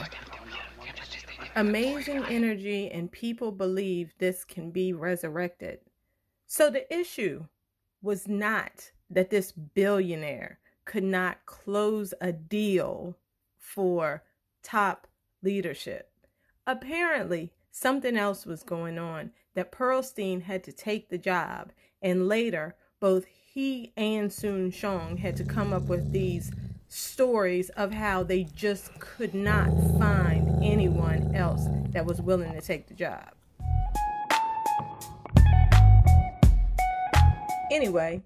Amazing 1.55 2.23
energy, 2.25 2.89
and 2.89 3.11
people 3.11 3.51
believe 3.51 4.13
this 4.19 4.45
can 4.45 4.71
be 4.71 4.93
resurrected. 4.93 5.79
So 6.47 6.69
the 6.69 6.91
issue 6.93 7.45
was 8.01 8.27
not 8.27 8.91
that 9.09 9.29
this 9.29 9.51
billionaire 9.51 10.58
could 10.89 11.03
not 11.03 11.45
close 11.45 12.15
a 12.19 12.31
deal 12.31 13.15
for 13.59 14.23
top 14.63 15.05
leadership. 15.43 16.09
Apparently, 16.65 17.51
something 17.69 18.17
else 18.17 18.43
was 18.43 18.63
going 18.63 18.97
on 18.97 19.29
that 19.53 19.71
Pearlstine 19.71 20.41
had 20.41 20.63
to 20.63 20.71
take 20.71 21.09
the 21.09 21.19
job, 21.19 21.71
and 22.01 22.27
later, 22.27 22.75
both 22.99 23.25
he 23.25 23.93
and 23.95 24.33
Soon-Shiong 24.33 25.19
had 25.19 25.37
to 25.37 25.43
come 25.43 25.73
up 25.73 25.83
with 25.83 26.11
these 26.11 26.51
stories 26.87 27.69
of 27.69 27.91
how 27.91 28.23
they 28.23 28.45
just 28.45 28.99
could 28.99 29.35
not 29.35 29.69
find 29.99 30.63
anyone 30.63 31.35
else 31.35 31.67
that 31.91 32.07
was 32.07 32.19
willing 32.19 32.51
to 32.53 32.61
take 32.61 32.87
the 32.87 32.95
job. 32.95 33.29
Anyway, 37.71 38.23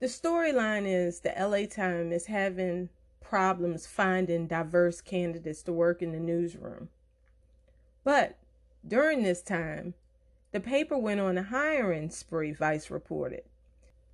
the 0.00 0.06
storyline 0.06 0.86
is 0.86 1.20
the 1.20 1.34
LA 1.38 1.66
Times 1.66 2.12
is 2.12 2.26
having 2.26 2.88
problems 3.20 3.86
finding 3.86 4.46
diverse 4.46 5.00
candidates 5.00 5.62
to 5.62 5.72
work 5.72 6.00
in 6.00 6.12
the 6.12 6.20
newsroom. 6.20 6.88
But 8.04 8.38
during 8.86 9.22
this 9.22 9.42
time, 9.42 9.94
the 10.52 10.60
paper 10.60 10.96
went 10.96 11.20
on 11.20 11.36
a 11.36 11.42
hiring 11.42 12.10
spree, 12.10 12.52
Vice 12.52 12.90
reported. 12.90 13.42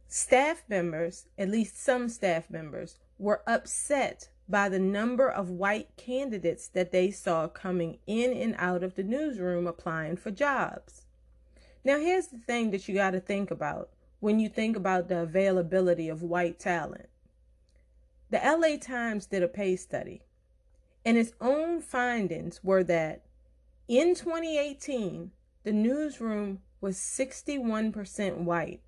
Staff 0.09 0.65
members, 0.69 1.27
at 1.39 1.49
least 1.49 1.83
some 1.83 2.09
staff 2.09 2.51
members, 2.51 2.99
were 3.19 3.43
upset 3.47 4.29
by 4.49 4.69
the 4.69 4.79
number 4.79 5.29
of 5.29 5.51
white 5.51 5.89
candidates 5.97 6.69
that 6.69 6.91
they 6.91 7.11
saw 7.11 7.47
coming 7.47 7.99
in 8.07 8.33
and 8.33 8.55
out 8.59 8.83
of 8.83 8.95
the 8.95 9.03
newsroom 9.03 9.67
applying 9.67 10.17
for 10.17 10.31
jobs. 10.31 11.03
Now, 11.85 11.99
here's 11.99 12.29
the 12.29 12.39
thing 12.39 12.71
that 12.71 12.89
you 12.89 12.95
got 12.95 13.11
to 13.11 13.21
think 13.21 13.51
about 13.51 13.91
when 14.25 14.41
you 14.41 14.49
think 14.49 14.75
about 14.75 15.09
the 15.09 15.21
availability 15.21 16.09
of 16.09 16.23
white 16.23 16.59
talent. 16.59 17.11
The 18.31 18.39
LA 18.43 18.79
Times 18.79 19.27
did 19.27 19.43
a 19.43 19.49
pay 19.49 19.77
study, 19.77 20.23
and 21.05 21.19
its 21.19 21.35
own 21.43 21.83
findings 21.83 22.65
were 22.65 22.83
that 22.85 23.27
in 23.87 24.15
2018, 24.15 25.31
the 25.65 25.75
newsroom 25.75 26.61
was 26.81 26.97
61% 26.97 28.39
white. 28.39 28.81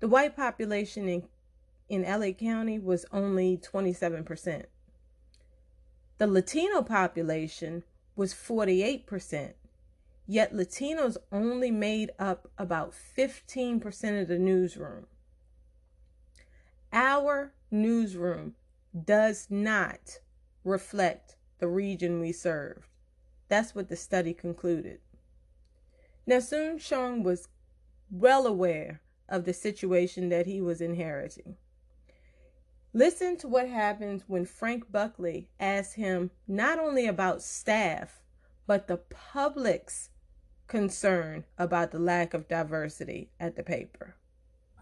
The 0.00 0.08
white 0.08 0.36
population 0.36 1.08
in, 1.08 1.22
in 1.88 2.02
LA 2.02 2.32
County 2.32 2.78
was 2.78 3.06
only 3.10 3.56
27%. 3.56 4.64
The 6.18 6.26
Latino 6.26 6.82
population 6.82 7.84
was 8.16 8.34
48%. 8.34 9.54
Yet 10.32 10.54
Latinos 10.54 11.16
only 11.32 11.72
made 11.72 12.12
up 12.16 12.52
about 12.56 12.92
15% 12.92 14.22
of 14.22 14.28
the 14.28 14.38
newsroom. 14.38 15.08
Our 16.92 17.52
newsroom 17.68 18.54
does 19.04 19.48
not 19.50 20.20
reflect 20.62 21.34
the 21.58 21.66
region 21.66 22.20
we 22.20 22.30
serve. 22.30 22.88
That's 23.48 23.74
what 23.74 23.88
the 23.88 23.96
study 23.96 24.32
concluded. 24.32 25.00
Now, 26.28 26.38
Soon 26.38 26.78
was 27.24 27.48
well 28.08 28.46
aware 28.46 29.00
of 29.28 29.44
the 29.44 29.52
situation 29.52 30.28
that 30.28 30.46
he 30.46 30.60
was 30.60 30.80
inheriting. 30.80 31.56
Listen 32.92 33.36
to 33.38 33.48
what 33.48 33.68
happens 33.68 34.22
when 34.28 34.44
Frank 34.44 34.92
Buckley 34.92 35.48
asks 35.58 35.94
him 35.94 36.30
not 36.46 36.78
only 36.78 37.08
about 37.08 37.42
staff, 37.42 38.22
but 38.68 38.86
the 38.86 38.98
public's 38.98 40.10
concern 40.70 41.44
about 41.58 41.90
the 41.90 41.98
lack 41.98 42.32
of 42.32 42.48
diversity 42.48 43.28
at 43.38 43.56
the 43.56 43.62
paper? 43.62 44.14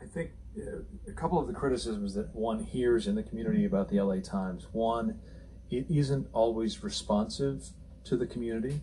I 0.00 0.04
think 0.04 0.30
uh, 0.56 0.82
a 1.08 1.12
couple 1.12 1.40
of 1.40 1.48
the 1.48 1.54
criticisms 1.54 2.14
that 2.14 2.32
one 2.34 2.62
hears 2.62 3.08
in 3.08 3.16
the 3.16 3.22
community 3.22 3.64
about 3.64 3.88
the 3.88 4.00
LA 4.00 4.20
Times 4.20 4.68
one, 4.72 5.18
it 5.70 5.86
isn't 5.90 6.28
always 6.32 6.84
responsive 6.84 7.70
to 8.04 8.16
the 8.16 8.26
community, 8.26 8.80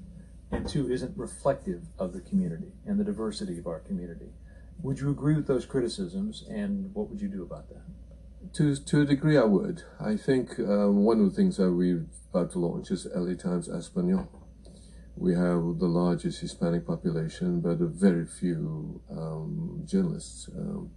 and 0.52 0.68
two, 0.68 0.92
isn't 0.92 1.16
reflective 1.16 1.84
of 1.98 2.12
the 2.12 2.22
community 2.22 2.74
and 2.86 3.00
the 3.00 3.04
diversity 3.04 3.58
of 3.60 3.68
our 3.68 3.80
community. 3.80 4.34
Would 4.82 5.00
you 5.00 5.10
agree 5.10 5.36
with 5.36 5.48
those 5.48 5.66
criticisms, 5.66 6.44
and 6.50 6.94
what 6.94 7.10
would 7.10 7.22
you 7.22 7.30
do 7.30 7.44
about 7.44 7.70
that? 7.70 8.54
To, 8.56 8.76
to 8.76 9.02
a 9.02 9.06
degree, 9.06 9.38
I 9.38 9.44
would. 9.44 9.84
I 10.00 10.18
think 10.18 10.60
uh, 10.60 10.90
one 10.90 11.20
of 11.20 11.30
the 11.30 11.36
things 11.36 11.58
that 11.58 11.72
we've 11.72 12.06
about 12.32 12.52
to 12.52 12.60
launch 12.60 12.92
is 12.92 13.08
LA 13.16 13.36
Times 13.36 13.70
Espanol. 13.70 14.30
We 15.18 15.34
have 15.34 15.80
the 15.80 15.88
largest 15.88 16.42
Hispanic 16.42 16.86
population, 16.86 17.62
but 17.62 17.78
very 17.78 18.26
few 18.26 19.02
um, 19.10 19.82
journalists. 19.86 20.50
Um, 20.56 20.92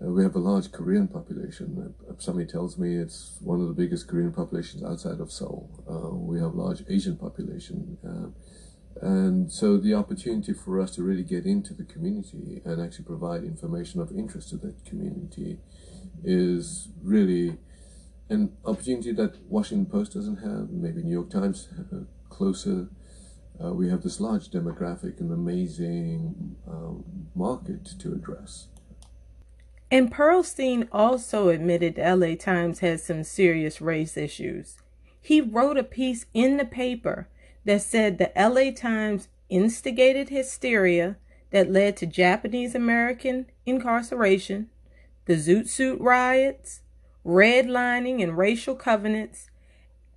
uh, 0.00 0.06
we 0.10 0.22
have 0.22 0.36
a 0.36 0.38
large 0.38 0.72
Korean 0.72 1.08
population. 1.08 1.94
Somebody 2.18 2.46
tells 2.46 2.78
me 2.78 2.96
it's 2.96 3.36
one 3.40 3.60
of 3.60 3.68
the 3.68 3.74
biggest 3.74 4.08
Korean 4.08 4.32
populations 4.32 4.82
outside 4.82 5.20
of 5.20 5.30
Seoul. 5.30 5.68
Uh, 5.90 6.14
we 6.14 6.40
have 6.40 6.54
large 6.54 6.82
Asian 6.88 7.16
population. 7.16 7.98
Uh, 8.06 9.06
and 9.06 9.50
so 9.50 9.76
the 9.76 9.94
opportunity 9.94 10.52
for 10.52 10.80
us 10.80 10.94
to 10.94 11.02
really 11.02 11.24
get 11.24 11.44
into 11.44 11.74
the 11.74 11.84
community 11.84 12.62
and 12.64 12.80
actually 12.80 13.04
provide 13.04 13.42
information 13.42 14.00
of 14.00 14.12
interest 14.12 14.50
to 14.50 14.56
that 14.58 14.84
community 14.84 15.58
is 16.22 16.88
really 17.02 17.58
an 18.28 18.52
opportunity 18.64 19.12
that 19.12 19.36
Washington 19.48 19.86
Post 19.86 20.14
doesn't 20.14 20.36
have, 20.36 20.70
maybe 20.70 21.02
New 21.02 21.12
York 21.12 21.30
Times 21.30 21.68
uh, 21.92 21.96
closer. 22.28 22.88
Uh, 23.62 23.72
we 23.72 23.88
have 23.88 24.02
this 24.02 24.20
large 24.20 24.48
demographic 24.48 25.20
and 25.20 25.30
amazing 25.30 26.56
um, 26.66 27.04
market 27.34 27.84
to 27.98 28.12
address. 28.12 28.68
And 29.90 30.10
Pearlstine 30.10 30.88
also 30.90 31.50
admitted 31.50 31.96
the 31.96 32.16
LA 32.16 32.34
Times 32.34 32.78
had 32.78 33.00
some 33.00 33.22
serious 33.22 33.80
race 33.80 34.16
issues. 34.16 34.78
He 35.20 35.40
wrote 35.40 35.76
a 35.76 35.84
piece 35.84 36.26
in 36.32 36.56
the 36.56 36.64
paper 36.64 37.28
that 37.64 37.82
said 37.82 38.18
the 38.18 38.32
LA 38.34 38.72
Times 38.72 39.28
instigated 39.48 40.30
hysteria 40.30 41.16
that 41.50 41.70
led 41.70 41.96
to 41.98 42.06
Japanese 42.06 42.74
American 42.74 43.46
incarceration, 43.66 44.70
the 45.26 45.34
Zoot 45.34 45.68
Suit 45.68 46.00
riots, 46.00 46.80
redlining 47.24 48.22
and 48.22 48.36
racial 48.36 48.74
covenants, 48.74 49.50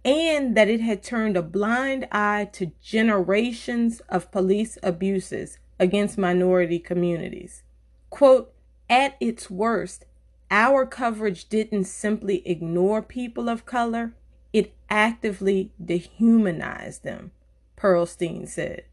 and 0.06 0.56
that 0.56 0.70
it 0.70 0.82
had 0.82 1.02
turned 1.02 1.36
a 1.36 1.42
blind 1.42 2.08
eye 2.12 2.48
to 2.54 2.72
generations 2.80 4.02
of 4.08 4.32
police 4.32 4.78
abuses 4.84 5.58
against 5.80 6.18
minority 6.18 6.78
communities. 6.78 7.64
Quote, 8.12 8.54
at 8.88 9.18
its 9.20 9.50
worst, 9.50 10.06
our 10.52 10.86
coverage 10.86 11.50
didn't 11.50 11.86
simply 11.86 12.48
ignore 12.48 13.02
people 13.02 13.50
of 13.50 13.66
color, 13.66 14.14
it 14.54 14.76
actively 14.92 15.74
dehumanized 15.84 17.04
them, 17.04 17.32
Pearlstine 17.76 18.48
said. 18.48 18.84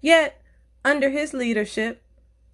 Yet, 0.00 0.42
under 0.84 1.08
his 1.08 1.32
leadership, 1.32 2.02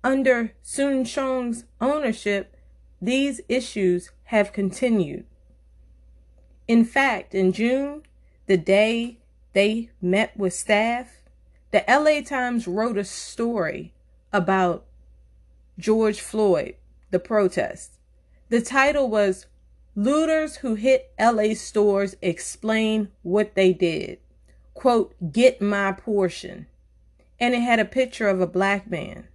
under 0.04 0.52
Soon-Shiong's 0.62 1.64
ownership, 1.80 2.54
these 3.00 3.40
issues 3.49 4.11
have 4.25 4.52
continued. 4.52 5.25
In 6.71 6.85
fact, 6.85 7.35
in 7.35 7.50
June, 7.50 8.05
the 8.47 8.57
day 8.57 9.19
they 9.55 9.91
met 10.00 10.37
with 10.37 10.55
staff, 10.55 11.17
the 11.73 11.83
LA 11.89 12.21
Times 12.21 12.69
wrote 12.69 12.97
a 12.97 13.03
story 13.03 13.93
about 14.33 14.85
George 15.81 16.21
Floyd, 16.21 16.77
the 17.11 17.19
protest. 17.19 17.99
The 18.50 18.61
title 18.61 19.11
was 19.11 19.47
Looters 19.97 20.59
Who 20.59 20.77
Hit 20.77 21.12
LA 21.19 21.55
Stores 21.55 22.15
Explain 22.23 23.09
What 23.23 23.57
They 23.57 23.73
Did. 23.73 24.21
Quote, 24.73 25.12
Get 25.33 25.61
My 25.61 25.91
Portion. 25.91 26.67
And 27.41 27.53
it 27.53 27.62
had 27.62 27.81
a 27.81 27.85
picture 27.85 28.29
of 28.29 28.41
a 28.41 28.47
black 28.47 28.89
man. 28.89 29.27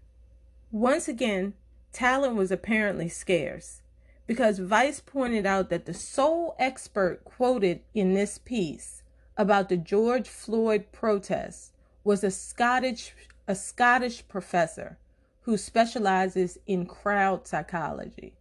Once 0.72 1.10
again, 1.10 1.54
talent 1.92 2.38
was 2.38 2.50
apparently 2.50 3.10
scarce 3.10 3.82
because 4.27 4.60
Vice 4.60 5.00
pointed 5.00 5.46
out 5.46 5.70
that 5.70 5.86
the 5.86 5.94
sole 5.94 6.55
expert 6.58 7.24
quoted 7.24 7.82
in 7.94 8.13
this 8.13 8.38
piece 8.38 9.03
about 9.38 9.70
the 9.70 9.77
George 9.77 10.27
Floyd 10.27 10.85
protest 10.92 11.74
was 12.03 12.24
a 12.24 12.31
Scottish 12.31 13.14
a 13.48 13.55
Scottish 13.55 14.27
professor 14.27 14.98
who 15.42 15.55
specializes 15.55 16.57
in 16.66 16.88
crowd 16.88 17.48
psychology. 17.48 18.33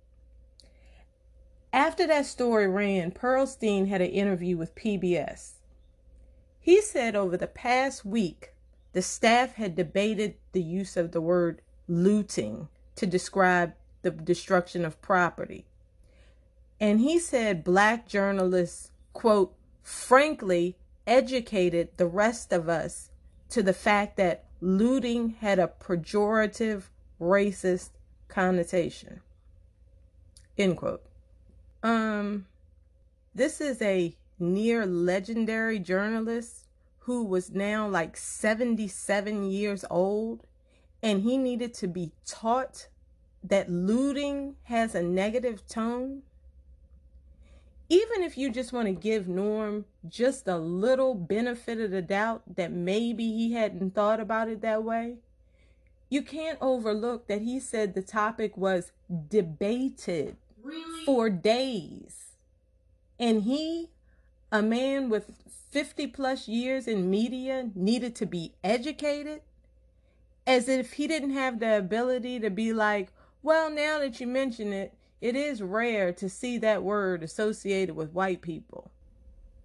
After 1.73 2.07
that 2.07 2.25
story 2.25 2.67
ran, 2.67 3.11
Pearlstine 3.11 3.89
had 3.89 4.01
an 4.01 4.11
interview 4.11 4.57
with 4.57 4.75
PBS. 4.75 5.55
He 6.59 6.81
said 6.81 7.15
over 7.15 7.37
the 7.37 7.47
past 7.47 8.05
week, 8.05 8.55
the 8.95 9.03
staff 9.03 9.55
had 9.55 9.75
debated 9.75 10.37
the 10.53 10.63
use 10.63 10.97
of 10.97 11.13
the 11.13 11.21
word 11.21 11.61
looting 11.87 12.69
to 12.97 13.07
describe 13.07 13.75
the 14.01 14.11
destruction 14.11 14.85
of 14.85 15.03
property. 15.03 15.67
And 16.85 17.01
he 17.01 17.19
said 17.19 17.65
black 17.65 18.07
journalists, 18.07 18.91
quote, 19.15 19.55
frankly 19.83 20.77
educated 21.07 21.89
the 21.97 22.07
rest 22.07 22.53
of 22.53 22.69
us 22.69 23.09
to 23.49 23.63
the 23.63 23.73
fact 23.73 24.19
that 24.19 24.45
looting 24.61 25.31
had 25.41 25.59
a 25.59 25.73
pejorative 25.81 26.91
racist 27.19 27.89
connotation. 28.29 29.23
End 30.59 30.77
quote. 30.77 31.03
Um, 31.83 32.49
this 33.35 33.63
is 33.63 33.81
a 33.81 34.15
near 34.39 34.85
legendary 34.85 35.79
journalist 35.79 36.67
who 36.99 37.25
was 37.25 37.51
now 37.51 37.89
like 37.89 38.15
77 38.15 39.51
years 39.51 39.87
old, 39.89 40.47
and 41.03 41.23
he 41.23 41.39
needed 41.39 41.73
to 41.77 41.87
be 41.87 42.13
taught 42.27 42.89
that 43.43 43.71
looting 43.71 44.57
has 44.65 44.95
a 44.95 45.03
negative 45.03 45.67
tone. 45.67 46.25
Even 47.95 48.25
if 48.25 48.37
you 48.37 48.51
just 48.51 48.73
want 48.73 48.89
to 48.89 48.93
give 48.93 49.29
Norm 49.29 49.85
just 50.09 50.49
a 50.49 50.59
little 50.59 51.15
benefit 51.15 51.79
of 51.79 51.93
the 51.93 52.03
doubt 52.03 52.43
that 52.57 52.73
maybe 52.73 53.23
he 53.23 53.53
hadn't 53.53 53.95
thought 53.95 54.19
about 54.19 54.49
it 54.49 54.63
that 54.63 54.83
way, 54.83 55.19
you 56.09 56.21
can't 56.21 56.59
overlook 56.61 57.29
that 57.29 57.43
he 57.43 57.61
said 57.61 57.95
the 57.95 58.03
topic 58.03 58.57
was 58.57 58.91
debated 59.29 60.37
really? 60.61 61.05
for 61.05 61.31
days. 61.31 62.33
And 63.17 63.45
he, 63.45 63.91
a 64.51 64.61
man 64.61 65.09
with 65.09 65.31
50 65.71 66.09
plus 66.09 66.49
years 66.49 66.89
in 66.89 67.09
media, 67.09 67.71
needed 67.77 68.17
to 68.17 68.27
be 68.27 68.55
educated 68.65 69.43
as 70.49 70.69
if 70.69 70.95
he 70.95 71.07
didn't 71.07 71.35
have 71.35 71.61
the 71.61 71.79
ability 71.79 72.41
to 72.41 72.51
be 72.51 72.73
like, 72.73 73.13
well, 73.41 73.71
now 73.71 74.01
that 74.01 74.19
you 74.19 74.27
mention 74.27 74.73
it, 74.73 74.95
it 75.21 75.37
is 75.37 75.63
rare 75.63 76.13
to 76.13 76.29
see 76.29 76.59
that 76.59 76.83
word 76.83 77.23
associated 77.23 77.97
with 77.97 78.13
white 78.13 78.43
people. 78.43 78.91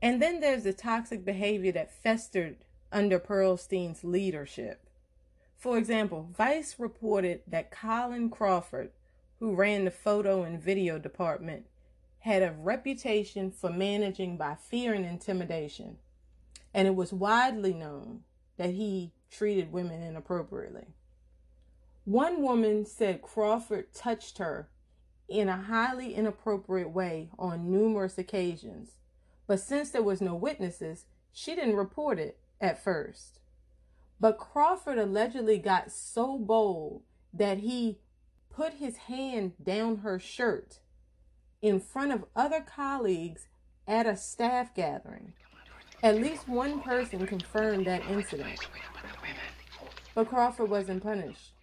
And 0.01 0.21
then 0.21 0.39
there's 0.39 0.63
the 0.63 0.73
toxic 0.73 1.25
behavior 1.25 1.71
that 1.73 1.91
festered 1.91 2.57
under 2.91 3.19
Pearlstine's 3.19 4.03
leadership. 4.03 4.89
For 5.57 5.77
example, 5.77 6.29
Vice 6.31 6.79
reported 6.79 7.41
that 7.47 7.71
Colin 7.71 8.29
Crawford, 8.29 8.91
who 9.39 9.53
ran 9.53 9.85
the 9.85 9.91
photo 9.91 10.43
and 10.43 10.61
video 10.61 10.97
department, 10.97 11.65
had 12.19 12.41
a 12.41 12.55
reputation 12.57 13.51
for 13.51 13.69
managing 13.69 14.37
by 14.37 14.55
fear 14.55 14.93
and 14.93 15.05
intimidation, 15.05 15.97
and 16.73 16.87
it 16.87 16.95
was 16.95 17.11
widely 17.11 17.73
known 17.73 18.21
that 18.57 18.71
he 18.71 19.11
treated 19.29 19.71
women 19.71 20.01
inappropriately. 20.01 20.87
One 22.05 22.41
woman 22.41 22.85
said 22.85 23.21
Crawford 23.21 23.93
touched 23.93 24.37
her 24.37 24.69
in 25.29 25.47
a 25.47 25.63
highly 25.63 26.13
inappropriate 26.13 26.89
way 26.89 27.29
on 27.37 27.71
numerous 27.71 28.17
occasions, 28.17 28.97
but 29.47 29.59
since 29.59 29.89
there 29.91 30.03
was 30.03 30.21
no 30.21 30.35
witnesses, 30.35 31.05
she 31.31 31.55
didn't 31.55 31.75
report 31.75 32.19
it 32.19 32.39
at 32.59 32.83
first. 32.83 33.39
But 34.19 34.37
Crawford 34.37 34.97
allegedly 34.97 35.59
got 35.59 35.91
so 35.91 36.37
bold 36.37 37.03
that 37.33 37.59
he 37.59 37.99
put 38.49 38.73
his 38.73 38.97
hand 38.97 39.53
down 39.63 39.97
her 39.97 40.19
shirt 40.19 40.79
in 41.61 41.79
front 41.79 42.11
of 42.11 42.25
other 42.35 42.61
colleagues 42.61 43.47
at 43.87 44.05
a 44.05 44.17
staff 44.17 44.73
gathering. 44.75 45.33
At 46.01 46.15
least 46.15 46.47
one 46.47 46.81
person 46.81 47.25
confirmed 47.27 47.85
that 47.87 48.05
incident. 48.09 48.59
But 50.15 50.29
Crawford 50.29 50.69
wasn't 50.69 51.03
punished. 51.03 51.53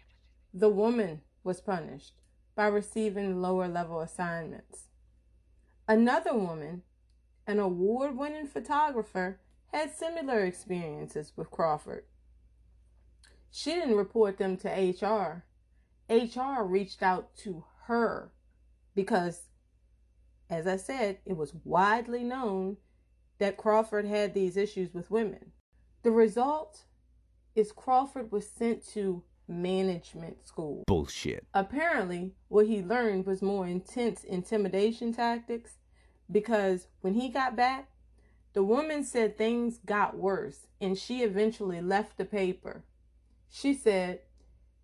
The 0.53 0.69
woman 0.69 1.23
was 1.45 1.61
punished 1.61 2.13
by 2.57 2.67
receiving 2.67 3.41
lower 3.41 3.69
level 3.69 4.01
assignments. 4.01 4.87
Another 5.87 6.35
woman, 6.35 6.83
an 7.47 7.61
award 7.61 8.17
winning 8.17 8.47
photographer, 8.47 9.39
had 9.73 9.95
similar 9.95 10.41
experiences 10.45 11.33
with 11.37 11.51
Crawford. 11.51 12.05
She 13.51 13.73
didn't 13.75 13.97
report 13.97 14.39
them 14.39 14.57
to 14.59 14.69
HR. 14.69 15.45
HR 16.09 16.63
reached 16.63 17.03
out 17.03 17.37
to 17.39 17.65
her 17.85 18.33
because, 18.95 19.43
as 20.49 20.67
I 20.67 20.77
said, 20.77 21.19
it 21.25 21.37
was 21.37 21.55
widely 21.63 22.25
known 22.25 22.79
that 23.39 23.57
Crawford 23.57 24.07
had 24.07 24.33
these 24.33 24.57
issues 24.57 24.95
with 24.95 25.11
women. 25.11 25.53
The 26.03 26.11
result 26.11 26.85
is 27.55 27.71
Crawford 27.73 28.33
was 28.33 28.49
sent 28.49 28.87
to 28.89 29.23
management 29.49 30.47
school. 30.47 30.85
Bullshit. 30.87 31.47
Apparently, 31.55 32.33
what 32.49 32.67
he 32.67 32.83
learned 32.83 33.27
was 33.27 33.43
more 33.43 33.67
intense 33.67 34.25
intimidation 34.25 35.13
tactics 35.13 35.79
because 36.31 36.89
when 37.01 37.15
he 37.15 37.29
got 37.29 37.57
back, 37.57 37.89
The 38.57 38.65
woman 38.65 39.05
said 39.05 39.37
things 39.37 39.81
got 39.85 40.17
worse 40.17 40.67
and 40.81 40.97
she 40.97 41.23
eventually 41.23 41.83
left 41.83 42.17
the 42.17 42.25
paper. 42.25 42.87
She 43.51 43.75
said, 43.75 44.21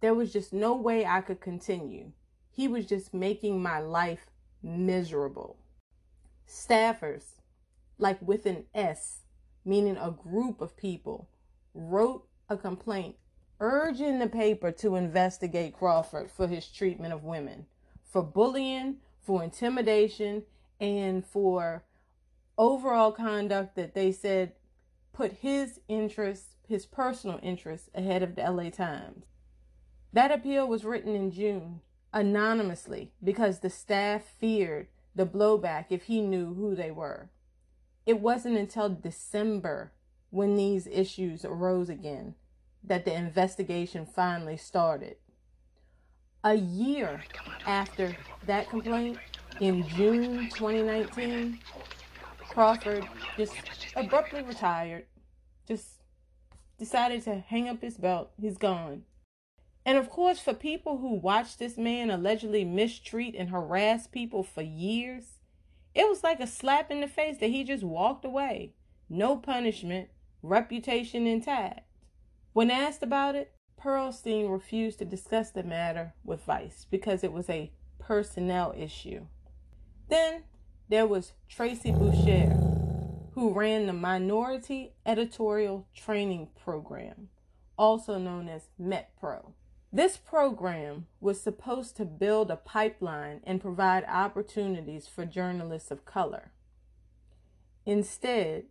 There 0.03 0.13
was 0.13 0.31
just 0.31 0.53
no 0.53 0.75
way 0.77 1.07
I 1.07 1.23
could 1.23 1.41
continue. 1.41 2.13
He 2.51 2.69
was 2.69 2.85
just 2.85 3.15
making 3.15 3.63
my 3.63 3.79
life 3.79 4.27
miserable. 4.63 5.57
Staffers, 6.47 7.41
like 7.97 8.21
with 8.21 8.45
an 8.45 8.67
S, 8.75 9.23
meaning 9.65 9.97
a 9.97 10.11
group 10.11 10.61
of 10.61 10.77
people, 10.77 11.31
wrote 11.73 12.29
a 12.51 12.59
complaint 12.59 13.17
urging 13.63 14.19
the 14.19 14.27
paper 14.27 14.73
to 14.73 14.97
investigate 14.97 15.73
Crawford 15.73 16.29
for 16.33 16.49
his 16.49 16.67
treatment 16.67 17.15
of 17.15 17.23
women, 17.23 17.67
for 18.05 18.21
bullying, 18.21 18.97
for 19.23 19.45
intimidation, 19.45 20.43
and 20.81 21.25
for 21.25 21.85
overall 22.59 23.13
conduct 23.13 23.77
that 23.77 23.95
they 23.95 24.11
said 24.11 24.53
put 25.13 25.33
his 25.43 25.79
interests, 25.87 26.57
his 26.67 26.85
personal 26.87 27.39
interests, 27.41 27.89
ahead 27.95 28.23
of 28.23 28.35
the 28.35 28.43
LA 28.43 28.69
Times. 28.69 29.27
That 30.13 30.33
appeal 30.33 30.67
was 30.67 30.85
written 30.85 31.15
in 31.15 31.31
June 31.31 31.83
anonymously 32.13 33.13
because 33.23 33.61
the 33.61 33.71
staff 33.71 34.25
feared 34.25 34.89
the 35.15 35.25
blowback 35.25 35.87
if 35.91 36.05
he 36.05 36.21
knew 36.21 36.55
who 36.55 36.75
they 36.75 36.91
were. 36.91 37.31
It 38.07 38.19
wasn't 38.19 38.59
until 38.59 38.89
December 38.89 39.93
when 40.31 40.57
these 40.57 40.89
issues 40.89 41.45
arose 41.45 41.89
again 41.89 42.35
that 42.85 43.05
the 43.05 43.15
investigation 43.15 44.07
finally 44.07 44.57
started. 44.57 45.17
A 46.45 46.55
year 46.55 47.23
after 47.67 48.17
that. 48.47 48.69
complaint, 48.69 49.19
in 49.61 49.87
June 49.89 50.49
2019, 50.51 51.59
Crawford 52.49 53.07
just 53.37 53.55
abruptly 53.95 54.43
retired, 54.43 55.07
just 55.69 56.03
decided 56.79 57.23
to 57.25 57.37
hang 57.37 57.69
up 57.69 57.81
his 57.81 57.97
belt. 57.97 58.33
He's 58.41 58.59
gone. 58.59 59.03
And 59.85 59.99
of 59.99 60.09
course, 60.09 60.41
for 60.41 60.55
people 60.55 60.99
who 60.99 61.15
watched 61.15 61.59
this 61.59 61.77
man 61.77 62.11
allegedly 62.11 62.65
mistreat 62.65 63.35
and 63.37 63.51
harass 63.51 64.07
people 64.07 64.43
for 64.43 64.63
years, 64.63 65.39
it 65.95 66.09
was 66.09 66.23
like 66.23 66.41
a 66.41 66.47
slap 66.47 66.91
in 66.91 67.01
the 67.01 67.09
face 67.09 67.39
that 67.39 67.51
he 67.51 67.65
just 67.65 67.85
walked 67.85 68.25
away. 68.25 68.75
No 69.09 69.37
punishment, 69.37 70.09
reputation 70.43 71.27
intact. 71.27 71.81
When 72.53 72.71
asked 72.71 73.03
about 73.03 73.35
it, 73.35 73.53
Pearlstine 73.83 74.51
refused 74.51 74.99
to 74.99 75.05
discuss 75.05 75.51
the 75.51 75.63
matter 75.63 76.15
with 76.23 76.45
Vice 76.45 76.87
because 76.91 77.25
it 77.25 77.33
was 77.33 77.49
a 77.49 77.73
personnel 77.99 78.75
issue. 78.77 79.27
Then 80.09 80.45
there 80.89 81.07
was 81.07 81.33
Tracy 81.49 81.93
Boucher, 81.93 82.51
who 83.33 83.55
ran 83.55 83.87
the 83.87 83.95
Minority 83.95 84.93
Editorial 85.07 85.89
Training 85.95 86.49
Program, 86.63 87.29
also 87.79 88.19
known 88.19 88.49
as 88.49 88.69
MetPro. 88.79 89.53
This 89.91 90.19
program 90.19 91.07
was 91.21 91.41
supposed 91.41 91.97
to 91.97 92.05
build 92.05 92.51
a 92.51 92.57
pipeline 92.57 93.41
and 93.45 93.61
provide 93.61 94.05
opportunities 94.05 95.09
for 95.09 95.25
journalists 95.25 95.91
of 95.91 96.05
color. 96.05 96.53
Instead, 97.87 98.65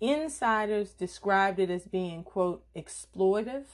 insiders 0.00 0.92
described 0.92 1.58
it 1.58 1.70
as 1.70 1.84
being, 1.84 2.24
quote, 2.24 2.64
exploitive, 2.74 3.66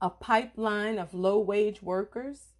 a 0.00 0.10
pipeline 0.10 0.98
of 0.98 1.12
low 1.12 1.38
wage 1.38 1.82
workers 1.82 2.52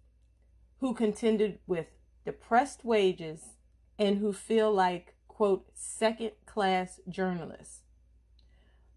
who 0.79 0.93
contended 0.93 1.59
with 1.65 1.87
depressed 2.25 2.85
wages 2.85 3.55
and 3.97 4.17
who 4.19 4.31
feel 4.31 4.71
like, 4.71 5.15
quote, 5.27 5.65
second 5.73 6.31
class 6.45 6.99
journalists. 7.09 7.81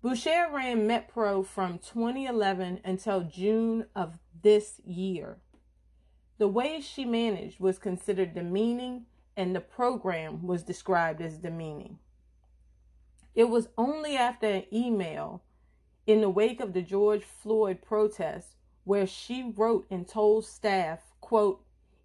Boucher 0.02 0.48
ran 0.52 0.86
MetPro 0.86 1.46
from 1.46 1.78
2011 1.78 2.80
until 2.84 3.22
June 3.22 3.86
of 3.96 4.18
this 4.42 4.80
year. 4.84 5.38
The 6.36 6.48
way 6.48 6.82
she 6.82 7.06
managed 7.06 7.58
was 7.60 7.78
considered 7.78 8.34
demeaning, 8.34 9.06
and 9.34 9.56
the 9.56 9.60
program 9.60 10.46
was 10.46 10.62
described 10.62 11.22
as 11.22 11.38
demeaning. 11.38 11.98
It 13.34 13.48
was 13.48 13.68
only 13.76 14.16
after 14.16 14.46
an 14.46 14.64
email 14.72 15.42
in 16.06 16.20
the 16.20 16.30
wake 16.30 16.60
of 16.60 16.72
the 16.72 16.82
George 16.82 17.24
Floyd 17.24 17.82
protests 17.82 18.54
where 18.84 19.06
she 19.06 19.52
wrote 19.56 19.86
and 19.90 20.06
told 20.06 20.44
staff, 20.44 21.00
quote, 21.20 21.64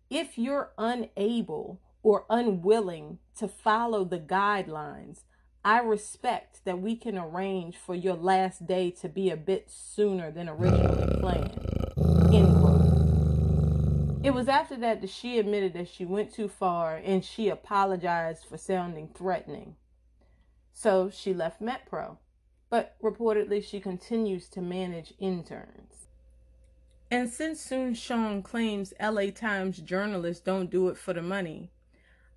if 0.10 0.38
you're 0.38 0.72
unable 0.78 1.80
or 2.02 2.26
unwilling 2.30 3.20
to 3.38 3.48
follow 3.48 4.04
the 4.04 4.20
guidelines, 4.20 5.20
I 5.64 5.80
respect 5.82 6.62
that 6.66 6.82
we 6.82 6.96
can 6.96 7.18
arrange 7.18 7.78
for 7.78 7.94
your 7.94 8.16
last 8.16 8.66
day 8.66 8.90
to 8.92 9.10
be 9.10 9.30
a 9.30 9.38
bit 9.38 9.70
sooner 9.70 10.32
than 10.32 10.50
originally 10.50 11.20
planned. 11.20 11.60
End 12.34 12.56
quote. 12.60 12.80
It 14.24 14.34
was 14.34 14.48
after 14.48 14.78
that 14.78 15.02
that 15.02 15.10
she 15.10 15.38
admitted 15.38 15.74
that 15.74 15.90
she 15.90 16.06
went 16.06 16.34
too 16.34 16.48
far 16.48 16.96
and 16.96 17.24
she 17.24 17.50
apologized 17.50 18.46
for 18.46 18.58
sounding 18.58 19.10
threatening. 19.14 19.76
So 20.82 21.10
she 21.10 21.34
left 21.34 21.62
MetPro, 21.62 22.16
but 22.70 22.96
reportedly 23.04 23.62
she 23.62 23.82
continues 23.82 24.48
to 24.48 24.62
manage 24.62 25.14
interns. 25.20 26.08
And 27.12 27.30
since 27.30 27.60
Soon-Shiong 27.60 28.46
claims 28.46 28.94
LA 28.98 29.32
Times 29.36 29.80
journalists 29.80 30.42
don't 30.42 30.72
do 30.72 30.88
it 30.88 30.98
for 30.98 31.12
the 31.12 31.22
money, 31.22 31.70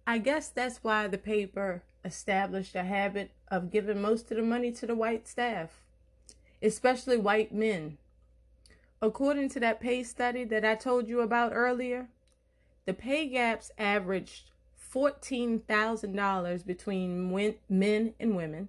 I 0.08 0.18
guess 0.18 0.48
that's 0.48 0.82
why 0.82 1.06
the 1.06 1.18
paper 1.18 1.84
established 2.04 2.74
a 2.74 2.82
habit 2.82 3.30
of 3.46 3.70
giving 3.70 4.02
most 4.02 4.28
of 4.32 4.38
the 4.38 4.42
money 4.42 4.72
to 4.72 4.88
the 4.88 4.96
white 4.96 5.28
staff, 5.28 5.80
especially 6.60 7.18
white 7.18 7.54
men. 7.54 7.96
According 9.00 9.50
to 9.50 9.60
that 9.60 9.78
pay 9.78 10.02
study 10.02 10.42
that 10.46 10.64
I 10.64 10.74
told 10.74 11.06
you 11.06 11.20
about 11.20 11.52
earlier, 11.54 12.08
the 12.86 12.92
pay 12.92 13.28
gaps 13.28 13.70
averaged 13.78 14.50
$14,000 14.92 16.66
between 16.66 17.54
men 17.68 18.14
and 18.20 18.36
women, 18.36 18.68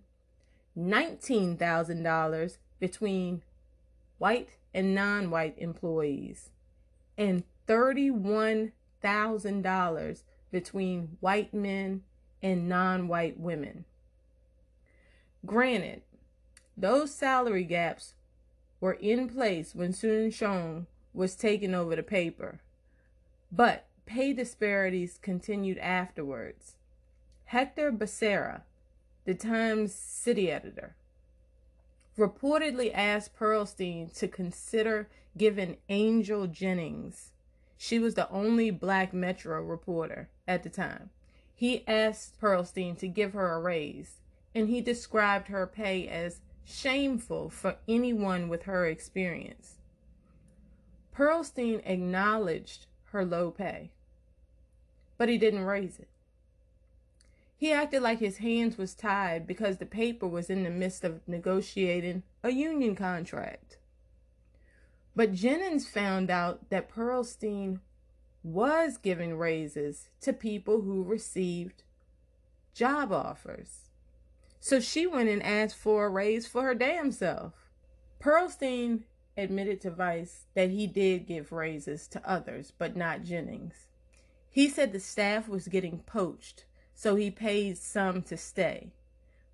$19,000 0.77 2.57
between 2.79 3.41
white 4.17 4.49
and 4.73 4.95
non 4.95 5.29
white 5.29 5.55
employees, 5.57 6.49
and 7.17 7.43
$31,000 7.67 10.23
between 10.51 11.17
white 11.19 11.53
men 11.53 12.03
and 12.41 12.69
non 12.69 13.07
white 13.07 13.39
women. 13.39 13.85
Granted, 15.45 16.01
those 16.77 17.13
salary 17.13 17.65
gaps 17.65 18.15
were 18.79 18.93
in 18.93 19.27
place 19.29 19.75
when 19.75 19.93
Soon-Shiong 19.93 20.87
was 21.13 21.35
taking 21.35 21.75
over 21.75 21.95
the 21.95 22.03
paper, 22.03 22.59
but 23.51 23.85
pay 24.05 24.33
disparities 24.33 25.19
continued 25.21 25.77
afterwards. 25.77 26.75
Hector 27.45 27.91
Becerra, 27.91 28.61
the 29.25 29.33
Times 29.33 29.93
city 29.93 30.51
editor, 30.51 30.95
reportedly 32.17 32.91
asked 32.93 33.35
Pearlstine 33.35 34.15
to 34.17 34.27
consider 34.27 35.09
giving 35.37 35.77
Angel 35.89 36.47
Jennings, 36.47 37.31
she 37.77 37.99
was 37.99 38.15
the 38.15 38.29
only 38.29 38.71
black 38.71 39.13
Metro 39.13 39.61
reporter 39.61 40.29
at 40.47 40.63
the 40.63 40.69
time. 40.69 41.09
He 41.53 41.85
asked 41.87 42.39
Pearlstine 42.39 42.97
to 42.99 43.07
give 43.07 43.33
her 43.33 43.51
a 43.51 43.59
raise, 43.59 44.21
and 44.55 44.69
he 44.69 44.79
described 44.79 45.49
her 45.49 45.67
pay 45.67 46.07
as 46.07 46.39
shameful 46.63 47.49
for 47.49 47.75
anyone 47.87 48.47
with 48.47 48.63
her 48.63 48.85
experience. 48.85 49.75
Pearlstine 51.13 51.81
acknowledged 51.85 52.87
her 53.13 53.23
low 53.23 53.51
pay, 53.51 53.91
but 55.17 55.29
he 55.29 55.37
didn't 55.37 55.63
raise 55.63 55.99
it. 55.99 56.09
He 57.55 57.71
acted 57.71 58.01
like 58.01 58.19
his 58.19 58.39
hands 58.39 58.77
was 58.77 58.93
tied 58.93 59.47
because 59.47 59.77
the 59.77 59.85
paper 59.85 60.27
was 60.27 60.49
in 60.49 60.63
the 60.63 60.69
midst 60.69 61.05
of 61.05 61.25
negotiating 61.27 62.23
a 62.43 62.49
union 62.49 62.95
contract. 62.95 63.77
But 65.15 65.33
Jennings 65.33 65.87
found 65.87 66.29
out 66.29 66.69
that 66.71 66.89
Pearlstine 66.89 67.79
was 68.43 68.97
giving 68.97 69.37
raises 69.37 70.09
to 70.21 70.33
people 70.33 70.81
who 70.81 71.03
received 71.03 71.83
job 72.73 73.11
offers. 73.13 73.89
So 74.59 74.79
she 74.79 75.05
went 75.05 75.29
and 75.29 75.43
asked 75.43 75.75
for 75.75 76.07
a 76.07 76.09
raise 76.09 76.47
for 76.47 76.63
her 76.63 76.75
damn 76.75 77.11
self. 77.11 77.53
Pearlstine 78.19 79.03
admitted 79.37 79.81
to 79.81 79.91
Vice 79.91 80.45
that 80.53 80.69
he 80.69 80.87
did 80.87 81.27
give 81.27 81.51
raises 81.51 82.07
to 82.09 82.29
others, 82.29 82.73
but 82.77 82.95
not 82.95 83.23
Jennings. 83.23 83.87
He 84.49 84.69
said 84.69 84.91
the 84.91 84.99
staff 84.99 85.47
was 85.47 85.67
getting 85.67 85.99
poached 85.99 86.65
so 86.95 87.15
he 87.15 87.31
paid 87.31 87.77
some 87.77 88.21
to 88.23 88.37
stay. 88.37 88.91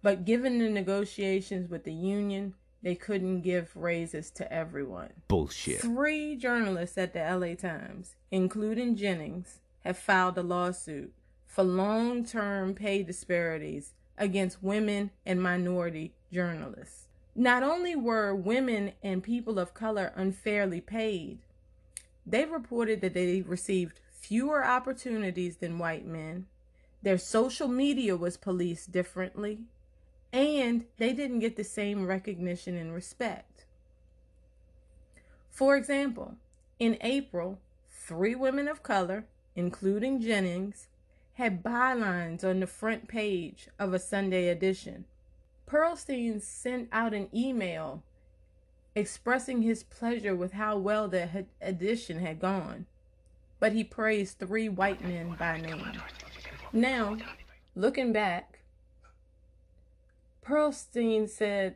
But 0.02 0.26
given 0.26 0.60
the 0.60 0.70
negotiations 0.70 1.70
with 1.70 1.84
the 1.84 1.94
union, 1.94 2.54
they 2.82 2.96
couldn't 2.96 3.42
give 3.42 3.76
raises 3.76 4.32
to 4.32 4.52
everyone. 4.52 5.10
Bullshit. 5.28 5.82
Three 5.82 6.36
journalists 6.36 6.98
at 6.98 7.14
the 7.14 7.20
LA 7.20 7.56
Times, 7.56 8.16
including 8.32 8.96
Jennings, 8.96 9.60
have 9.84 9.98
filed 9.98 10.38
a 10.38 10.44
lawsuit 10.44 11.14
for 11.46 11.64
long 11.64 12.24
term 12.24 12.74
pay 12.74 13.04
disparities 13.04 13.94
against 14.18 14.64
women 14.64 15.12
and 15.26 15.42
minority 15.42 16.14
journalists. 16.32 17.09
Not 17.36 17.64
only 17.64 17.96
were 17.96 18.36
women 18.36 18.94
and 19.04 19.24
people 19.24 19.60
of 19.60 19.74
color 19.74 20.12
unfairly 20.16 20.82
paid, 20.82 21.40
they 22.26 22.46
reported 22.46 23.02
that 23.02 23.14
they 23.14 23.42
received 23.42 24.00
fewer 24.12 24.66
opportunities 24.66 25.58
than 25.58 25.80
white 25.80 26.06
men, 26.06 26.46
their 27.02 27.18
social 27.18 27.68
media 27.68 28.16
was 28.16 28.38
policed 28.38 28.92
differently, 28.92 29.60
and 30.32 30.86
they 30.98 31.14
didn't 31.14 31.40
get 31.40 31.56
the 31.56 31.64
same 31.64 32.06
recognition 32.06 32.76
and 32.76 32.94
respect. 32.94 33.66
For 35.50 35.76
example, 35.76 36.36
in 36.78 36.98
April, 37.02 37.60
three 37.90 38.36
women 38.36 38.68
of 38.68 38.84
color, 38.84 39.26
including 39.56 40.22
Jennings, 40.22 40.88
had 41.34 41.64
bylines 41.64 42.44
on 42.44 42.60
the 42.60 42.68
front 42.68 43.08
page 43.08 43.70
of 43.80 43.94
a 43.94 44.00
Sunday 44.00 44.50
edition. 44.50 45.06
Pearlstine 45.70 46.42
sent 46.42 46.90
out 46.92 47.14
an 47.14 47.30
email 47.34 48.02
expressing 48.96 49.62
his 49.62 49.84
pleasure 49.84 50.36
with 50.36 50.54
how 50.54 50.78
well 50.78 51.08
the 51.08 51.46
edition 51.62 52.20
had 52.20 52.40
gone, 52.40 52.88
but 53.60 53.74
he 53.74 53.84
praised 53.84 54.40
three 54.40 54.68
white 54.68 55.04
men 55.04 55.36
by 55.38 55.62
name. 55.62 56.02
Now, 56.74 57.18
looking 57.76 58.12
back, 58.12 58.60
Pearlstine 60.42 61.30
said, 61.30 61.76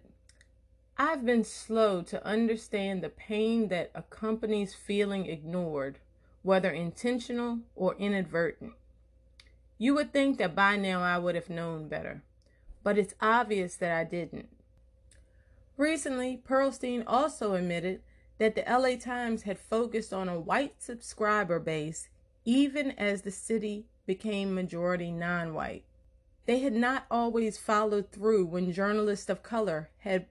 I've 0.98 1.24
been 1.24 1.44
slow 1.44 2.02
to 2.04 2.26
understand 2.26 3.04
the 3.04 3.10
pain 3.10 3.68
that 3.68 3.92
accompanies 3.94 4.74
feeling 4.74 5.28
ignored, 5.28 6.00
whether 6.42 6.72
intentional 6.72 7.60
or 7.76 7.96
inadvertent. 8.00 8.74
You 9.78 9.94
would 9.94 10.12
think 10.12 10.40
that 10.40 10.56
by 10.56 10.78
now 10.78 11.02
I 11.02 11.20
would 11.20 11.36
have 11.36 11.50
known 11.50 11.88
better, 11.88 12.24
but 12.84 12.98
it's 12.98 13.16
obvious 13.22 13.76
that 13.78 13.92
I 13.92 14.04
didn't. 14.04 14.50
Recently, 15.78 16.42
Pearlstine 16.48 17.04
also 17.08 17.54
admitted 17.54 18.02
that 18.38 18.56
the 18.56 18.64
LA 18.68 18.98
Times 18.98 19.44
had 19.44 19.58
focused 19.58 20.14
on 20.14 20.30
a 20.30 20.40
white 20.40 20.82
subscriber 20.82 21.60
base 21.60 22.10
even 22.46 22.92
as 22.92 23.22
the 23.22 23.32
city 23.32 23.86
became 24.06 24.54
majority 24.54 25.12
non 25.12 25.54
white. 25.54 25.84
They 26.46 26.60
had 26.60 26.74
not 26.74 27.06
always 27.10 27.58
followed 27.58 28.12
through 28.12 28.46
when 28.46 28.74
journalists 28.74 29.30
of 29.30 29.44
color 29.44 29.90
had 30.00 30.26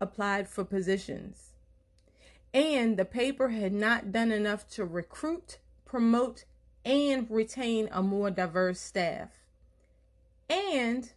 applied 0.00 0.48
for 0.48 0.64
positions. 0.64 1.52
And 2.52 2.96
the 2.96 3.04
paper 3.04 3.50
had 3.50 3.72
not 3.72 4.12
done 4.12 4.32
enough 4.32 4.68
to 4.70 4.84
recruit, 4.84 5.58
promote, 5.84 6.44
and 6.84 7.30
retain 7.30 7.88
a 7.92 8.02
more 8.02 8.30
diverse 8.30 8.80
staff. 8.80 9.30
And 10.50 11.12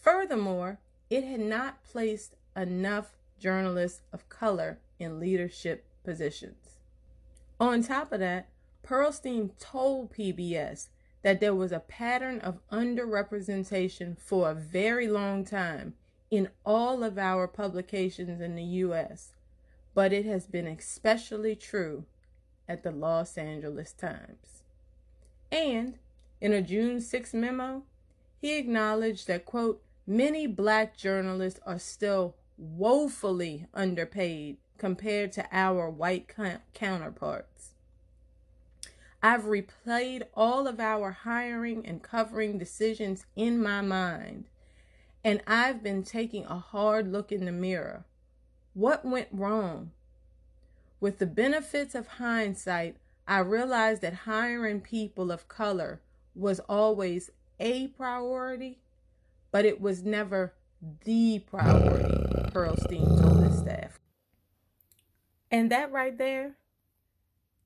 furthermore, 0.00 0.78
it 1.10 1.24
had 1.24 1.40
not 1.40 1.82
placed 1.84 2.34
enough 2.56 3.16
journalists 3.38 4.02
of 4.12 4.28
color 4.28 4.78
in 4.98 5.20
leadership 5.20 5.84
positions. 6.04 6.78
On 7.60 7.82
top 7.82 8.12
of 8.12 8.20
that, 8.20 8.48
Pearlstine 8.84 9.50
told 9.58 10.12
PBS 10.12 10.88
that 11.22 11.40
there 11.40 11.54
was 11.54 11.72
a 11.72 11.80
pattern 11.80 12.40
of 12.40 12.60
underrepresentation 12.70 14.18
for 14.18 14.50
a 14.50 14.54
very 14.54 15.08
long 15.08 15.44
time 15.44 15.94
in 16.30 16.48
all 16.64 17.02
of 17.02 17.18
our 17.18 17.48
publications 17.48 18.40
in 18.40 18.54
the 18.54 18.62
U.S., 18.62 19.32
but 19.94 20.12
it 20.12 20.24
has 20.24 20.46
been 20.46 20.66
especially 20.66 21.56
true 21.56 22.04
at 22.68 22.82
the 22.82 22.92
Los 22.92 23.36
Angeles 23.36 23.92
Times. 23.92 24.62
And 25.50 25.98
in 26.40 26.52
a 26.52 26.62
June 26.62 27.00
6 27.00 27.34
memo, 27.34 27.82
he 28.40 28.56
acknowledged 28.56 29.26
that, 29.26 29.44
quote, 29.44 29.82
many 30.08 30.46
black 30.46 30.96
journalists 30.96 31.60
are 31.66 31.78
still 31.78 32.34
woefully 32.56 33.66
underpaid 33.74 34.56
compared 34.78 35.30
to 35.32 35.46
our 35.52 35.90
white 35.90 36.34
counterparts. 36.72 37.74
I've 39.22 39.42
replayed 39.42 40.22
all 40.34 40.66
of 40.66 40.80
our 40.80 41.10
hiring 41.10 41.84
and 41.84 42.02
covering 42.02 42.56
decisions 42.56 43.26
in 43.36 43.62
my 43.62 43.82
mind, 43.82 44.46
and 45.22 45.42
I've 45.46 45.82
been 45.82 46.04
taking 46.04 46.46
a 46.46 46.58
hard 46.58 47.12
look 47.12 47.30
in 47.30 47.44
the 47.44 47.52
mirror. 47.52 48.06
What 48.72 49.04
went 49.04 49.28
wrong? 49.30 49.90
With 51.00 51.18
the 51.18 51.26
benefits 51.26 51.94
of 51.94 52.06
hindsight, 52.06 52.96
I 53.26 53.40
realized 53.40 54.00
that 54.02 54.14
hiring 54.14 54.80
people 54.80 55.30
of 55.30 55.48
color 55.48 56.00
was 56.34 56.60
always 56.60 57.30
a 57.60 57.88
priority, 57.88 58.78
but 59.50 59.64
it 59.64 59.80
was 59.80 60.02
never 60.04 60.54
the 61.04 61.40
priority, 61.40 62.14
Pearlstine 62.52 63.20
told 63.20 63.42
his 63.42 63.58
staff. 63.58 63.98
And 65.50 65.70
that 65.70 65.90
right 65.90 66.16
there 66.16 66.56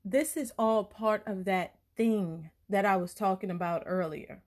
this 0.05 0.37
is 0.37 0.53
all 0.59 0.85
part 0.85 1.23
of 1.27 1.45
that 1.45 1.75
thing 1.97 2.51
that 2.69 2.85
I 2.85 2.97
was 2.97 3.15
talking 3.15 3.51
about 3.51 3.85
earlier. 3.87 4.43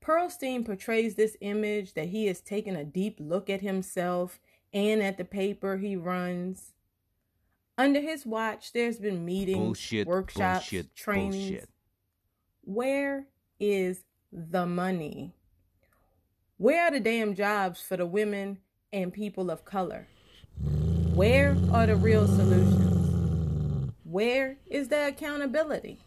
Pearlstine 0.00 0.64
portrays 0.64 1.14
this 1.14 1.36
image 1.40 1.94
that 1.94 2.08
he 2.08 2.26
has 2.26 2.40
taken 2.40 2.74
a 2.74 2.84
deep 2.84 3.18
look 3.20 3.50
at 3.50 3.60
himself 3.60 4.40
and 4.72 5.02
at 5.02 5.18
the 5.18 5.24
paper 5.24 5.76
he 5.76 5.94
runs. 5.94 6.72
Under 7.76 8.00
his 8.00 8.26
watch, 8.26 8.72
there's 8.72 8.98
been 8.98 9.24
meetings, 9.24 9.58
bullshit, 9.58 10.06
workshops, 10.06 10.70
bullshit, 10.70 10.94
trainings. 10.94 11.50
Bullshit. 11.50 11.68
Where 12.62 13.26
is 13.58 14.04
the 14.32 14.66
money? 14.66 15.34
Where 16.60 16.82
are 16.82 16.90
the 16.90 17.00
damn 17.00 17.34
jobs 17.34 17.80
for 17.80 17.96
the 17.96 18.04
women 18.04 18.58
and 18.92 19.14
people 19.14 19.50
of 19.50 19.64
color? 19.64 20.08
Where 21.14 21.56
are 21.72 21.86
the 21.86 21.96
real 21.96 22.26
solutions? 22.26 23.94
Where 24.04 24.58
is 24.66 24.88
the 24.88 25.08
accountability? 25.08 26.00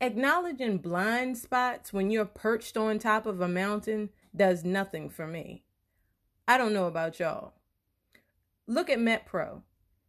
Acknowledging 0.00 0.78
blind 0.78 1.38
spots 1.38 1.92
when 1.92 2.12
you're 2.12 2.24
perched 2.24 2.76
on 2.76 3.00
top 3.00 3.26
of 3.26 3.40
a 3.40 3.48
mountain 3.48 4.10
does 4.36 4.62
nothing 4.62 5.10
for 5.10 5.26
me. 5.26 5.64
I 6.46 6.56
don't 6.56 6.72
know 6.72 6.86
about 6.86 7.18
y'all. 7.18 7.54
Look 8.68 8.88
at 8.88 9.00
MetPro. 9.00 9.62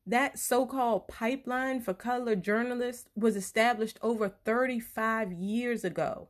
That 0.06 0.38
so 0.38 0.68
called 0.68 1.08
pipeline 1.08 1.82
for 1.82 1.96
color 1.96 2.36
journalists 2.36 3.10
was 3.16 3.36
established 3.36 3.98
over 4.04 4.30
35 4.30 5.34
years 5.34 5.84
ago, 5.84 6.30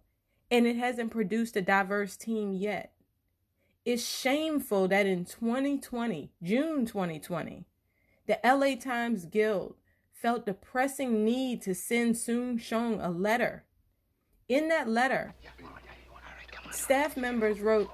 and 0.56 0.66
it 0.66 0.78
hasn't 0.78 1.12
produced 1.12 1.58
a 1.58 1.62
diverse 1.62 2.16
team 2.16 2.54
yet. 2.54 2.94
It's 3.84 4.08
shameful 4.08 4.88
that 4.88 5.06
in 5.06 5.26
2020, 5.26 6.32
June 6.42 6.86
2020, 6.86 7.66
the 8.26 8.40
LA 8.42 8.76
Times 8.76 9.26
Guild 9.26 9.76
felt 10.14 10.46
the 10.46 10.54
pressing 10.54 11.26
need 11.26 11.62
to 11.64 11.76
send 11.76 12.18
Soon-Shiong 12.18 13.06
a 13.06 13.10
letter. 13.10 13.66
In 14.48 14.70
that 14.70 14.88
letter, 14.88 15.34
staff 16.72 17.18
members 17.18 17.60
wrote, 17.60 17.90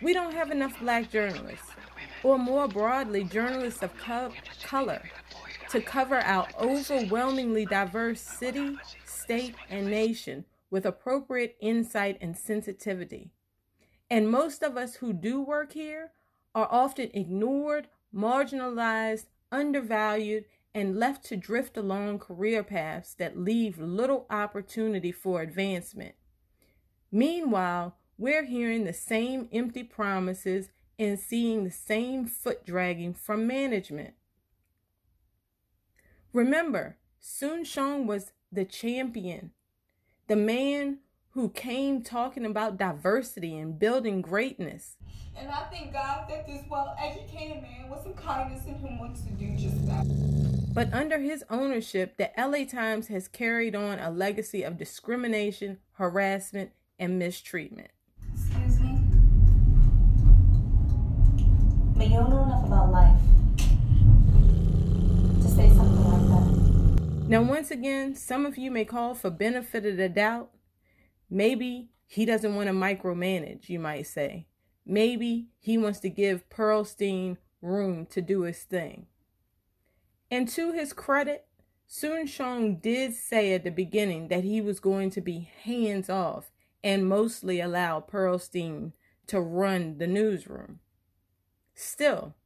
We 0.00 0.14
don't 0.14 0.32
have 0.32 0.50
enough 0.50 0.80
black 0.80 1.10
journalists, 1.10 1.68
or 2.22 2.38
more 2.38 2.66
broadly, 2.66 3.24
journalists 3.24 3.82
of 3.82 3.94
co- 3.98 4.32
color, 4.62 5.02
to 5.68 5.82
cover 5.82 6.16
our 6.16 6.48
overwhelmingly 6.58 7.66
diverse 7.66 8.22
city, 8.22 8.78
state, 9.04 9.54
and 9.68 9.88
nation 9.90 10.46
with 10.70 10.86
appropriate 10.86 11.56
insight 11.60 12.18
and 12.20 12.36
sensitivity. 12.36 13.30
And 14.10 14.30
most 14.30 14.62
of 14.62 14.76
us 14.76 14.96
who 14.96 15.12
do 15.12 15.40
work 15.40 15.72
here 15.72 16.12
are 16.54 16.68
often 16.70 17.10
ignored, 17.12 17.88
marginalized, 18.14 19.26
undervalued, 19.50 20.44
and 20.74 20.98
left 20.98 21.24
to 21.24 21.36
drift 21.36 21.76
along 21.76 22.18
career 22.18 22.62
paths 22.62 23.14
that 23.14 23.38
leave 23.38 23.78
little 23.78 24.26
opportunity 24.28 25.10
for 25.10 25.40
advancement. 25.40 26.14
Meanwhile, 27.10 27.96
we're 28.18 28.44
hearing 28.44 28.84
the 28.84 28.92
same 28.92 29.48
empty 29.52 29.82
promises 29.82 30.70
and 30.98 31.18
seeing 31.18 31.64
the 31.64 31.70
same 31.70 32.26
foot 32.26 32.64
dragging 32.64 33.14
from 33.14 33.46
management. 33.46 34.14
Remember, 36.32 36.98
Soon-Shiong 37.20 38.06
was 38.06 38.32
the 38.52 38.64
champion, 38.64 39.52
the 40.26 40.36
man 40.36 40.98
who 41.30 41.50
came 41.50 42.02
talking 42.02 42.44
about 42.44 42.78
diversity 42.78 43.56
and 43.56 43.78
building 43.78 44.22
greatness. 44.22 44.96
And 45.36 45.48
I 45.50 45.64
thank 45.70 45.92
God 45.92 46.28
that 46.28 46.46
this 46.46 46.62
well 46.68 46.96
educated 46.98 47.62
man 47.62 47.90
with 47.90 48.02
some 48.02 48.14
kindness 48.14 48.64
in 48.66 48.74
him 48.76 48.98
wants 48.98 49.20
to 49.22 49.30
do 49.32 49.54
just 49.56 49.86
that. 49.86 50.06
But 50.74 50.92
under 50.92 51.18
his 51.18 51.44
ownership, 51.50 52.16
the 52.16 52.30
LA 52.36 52.64
Times 52.64 53.08
has 53.08 53.28
carried 53.28 53.74
on 53.74 53.98
a 53.98 54.10
legacy 54.10 54.62
of 54.62 54.78
discrimination, 54.78 55.78
harassment, 55.92 56.70
and 56.98 57.18
mistreatment. 57.18 57.90
Excuse 58.34 58.80
me? 58.80 58.98
But 61.96 62.08
you 62.08 62.14
don't 62.14 62.30
know 62.30 62.44
enough 62.44 62.66
about 62.66 62.90
life 62.92 63.16
to 65.42 65.48
say 65.48 65.68
something 65.68 66.04
like 66.04 66.28
that. 66.28 66.66
Now, 67.28 67.40
mm-hmm. 67.40 67.48
once 67.48 67.72
again, 67.72 68.14
some 68.14 68.46
of 68.46 68.56
you 68.56 68.70
may 68.70 68.84
call 68.84 69.14
for 69.14 69.30
benefit 69.30 69.84
of 69.84 69.96
the 69.96 70.08
doubt. 70.08 70.50
Maybe 71.28 71.88
he 72.06 72.24
doesn't 72.24 72.54
want 72.54 72.68
to 72.68 72.72
micromanage, 72.72 73.68
you 73.68 73.80
might 73.80 74.06
say. 74.06 74.46
Maybe 74.86 75.48
he 75.58 75.76
wants 75.76 75.98
to 76.00 76.08
give 76.08 76.48
Pearlstine 76.48 77.38
room 77.60 78.06
to 78.06 78.22
do 78.22 78.42
his 78.42 78.62
thing. 78.62 79.06
And 80.30 80.46
to 80.50 80.70
his 80.70 80.92
credit, 80.92 81.46
Soon-Shiong 81.88 82.80
did 82.80 83.12
say 83.14 83.54
at 83.54 83.64
the 83.64 83.70
beginning 83.70 84.28
that 84.28 84.44
he 84.44 84.60
was 84.60 84.78
going 84.78 85.10
to 85.10 85.20
be 85.20 85.50
hands 85.64 86.08
off 86.08 86.52
and 86.84 87.08
mostly 87.08 87.58
allow 87.60 87.98
Pearlstine 87.98 88.92
to 89.26 89.40
run 89.40 89.98
the 89.98 90.06
newsroom. 90.06 90.78
Still, 91.74 92.36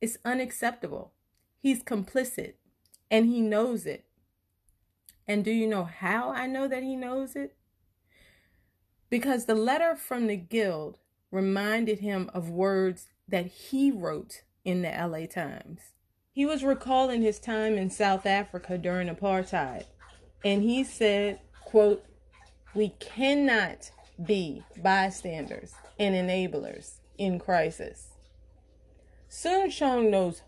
it's 0.00 0.18
unacceptable. 0.24 1.12
He's 1.58 1.82
complicit 1.82 2.54
and 3.10 3.26
he 3.26 3.40
knows 3.40 3.84
it. 3.84 4.04
And 5.28 5.44
do 5.44 5.50
you 5.50 5.66
know 5.66 5.84
how 5.84 6.30
I 6.30 6.46
know 6.46 6.66
that 6.66 6.82
he 6.82 6.96
knows 6.96 7.36
it? 7.36 7.54
Because 9.10 9.44
the 9.44 9.54
letter 9.54 9.94
from 9.94 10.26
the 10.26 10.36
guild 10.36 10.98
reminded 11.30 11.98
him 12.00 12.30
of 12.32 12.48
words 12.48 13.08
that 13.28 13.46
he 13.46 13.90
wrote 13.90 14.42
in 14.64 14.80
the 14.80 14.88
LA 14.88 15.26
Times. 15.26 15.92
He 16.32 16.46
was 16.46 16.64
recalling 16.64 17.20
his 17.20 17.38
time 17.38 17.74
in 17.76 17.90
South 17.90 18.24
Africa 18.24 18.78
during 18.78 19.08
apartheid, 19.08 19.84
and 20.44 20.62
he 20.62 20.82
said, 20.84 21.40
quote, 21.64 22.04
"We 22.74 22.90
cannot 23.00 23.90
be 24.24 24.64
bystanders 24.82 25.74
and 25.98 26.14
enablers 26.14 27.00
in 27.18 27.38
crisis." 27.38 28.12
Soon-Shiong 29.28 30.10
knows 30.10 30.42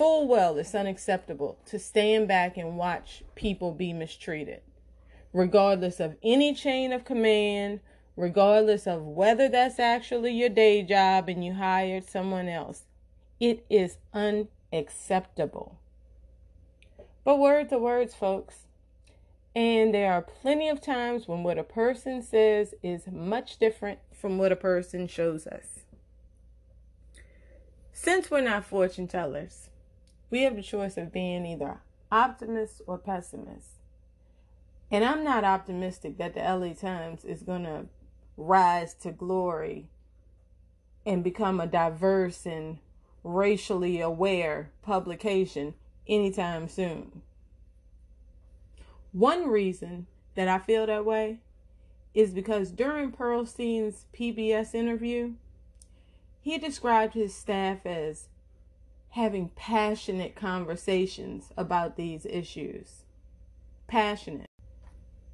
full 0.00 0.26
well 0.26 0.56
it's 0.56 0.74
unacceptable 0.74 1.58
to 1.66 1.78
stand 1.78 2.26
back 2.26 2.56
and 2.56 2.78
watch 2.78 3.22
people 3.34 3.70
be 3.70 3.92
mistreated, 3.92 4.62
regardless 5.30 6.00
of 6.00 6.16
any 6.22 6.54
chain 6.54 6.90
of 6.90 7.04
command, 7.04 7.80
regardless 8.16 8.86
of 8.86 9.02
whether 9.02 9.46
that's 9.46 9.78
actually 9.78 10.32
your 10.32 10.48
day 10.48 10.82
job 10.82 11.28
and 11.28 11.44
you 11.44 11.52
hired 11.52 12.02
someone 12.08 12.48
else. 12.48 12.84
It 13.38 13.62
is 13.68 13.98
unacceptable. 14.14 15.78
But 17.22 17.38
words 17.38 17.70
are 17.70 17.78
words, 17.78 18.14
folks. 18.14 18.68
And 19.54 19.92
there 19.92 20.14
are 20.14 20.22
plenty 20.22 20.70
of 20.70 20.80
times 20.80 21.28
when 21.28 21.42
what 21.42 21.58
a 21.58 21.62
person 21.62 22.22
says 22.22 22.72
is 22.82 23.02
much 23.06 23.58
different 23.58 23.98
from 24.14 24.38
what 24.38 24.50
a 24.50 24.56
person 24.56 25.08
shows 25.08 25.46
us. 25.46 25.80
Since 27.92 28.30
we're 28.30 28.40
not 28.40 28.64
fortune 28.64 29.06
tellers, 29.06 29.69
we 30.30 30.42
have 30.42 30.56
the 30.56 30.62
choice 30.62 30.96
of 30.96 31.12
being 31.12 31.44
either 31.44 31.80
optimists 32.10 32.80
or 32.86 32.98
pessimists. 32.98 33.78
And 34.90 35.04
I'm 35.04 35.22
not 35.22 35.44
optimistic 35.44 36.18
that 36.18 36.34
the 36.34 36.40
LA 36.40 36.72
Times 36.72 37.24
is 37.24 37.42
going 37.42 37.64
to 37.64 37.86
rise 38.36 38.94
to 38.94 39.12
glory 39.12 39.88
and 41.06 41.22
become 41.22 41.60
a 41.60 41.66
diverse 41.66 42.46
and 42.46 42.78
racially 43.22 44.00
aware 44.00 44.70
publication 44.82 45.74
anytime 46.08 46.68
soon. 46.68 47.22
One 49.12 49.48
reason 49.48 50.06
that 50.34 50.48
I 50.48 50.58
feel 50.58 50.86
that 50.86 51.04
way 51.04 51.38
is 52.14 52.32
because 52.32 52.70
during 52.70 53.12
Pearlstine's 53.12 54.06
PBS 54.16 54.74
interview, 54.74 55.32
he 56.40 56.58
described 56.58 57.14
his 57.14 57.34
staff 57.34 57.84
as 57.84 58.28
having 59.10 59.48
passionate 59.56 60.36
conversations 60.36 61.50
about 61.56 61.96
these 61.96 62.26
issues. 62.26 63.04
Passionate. 63.88 64.46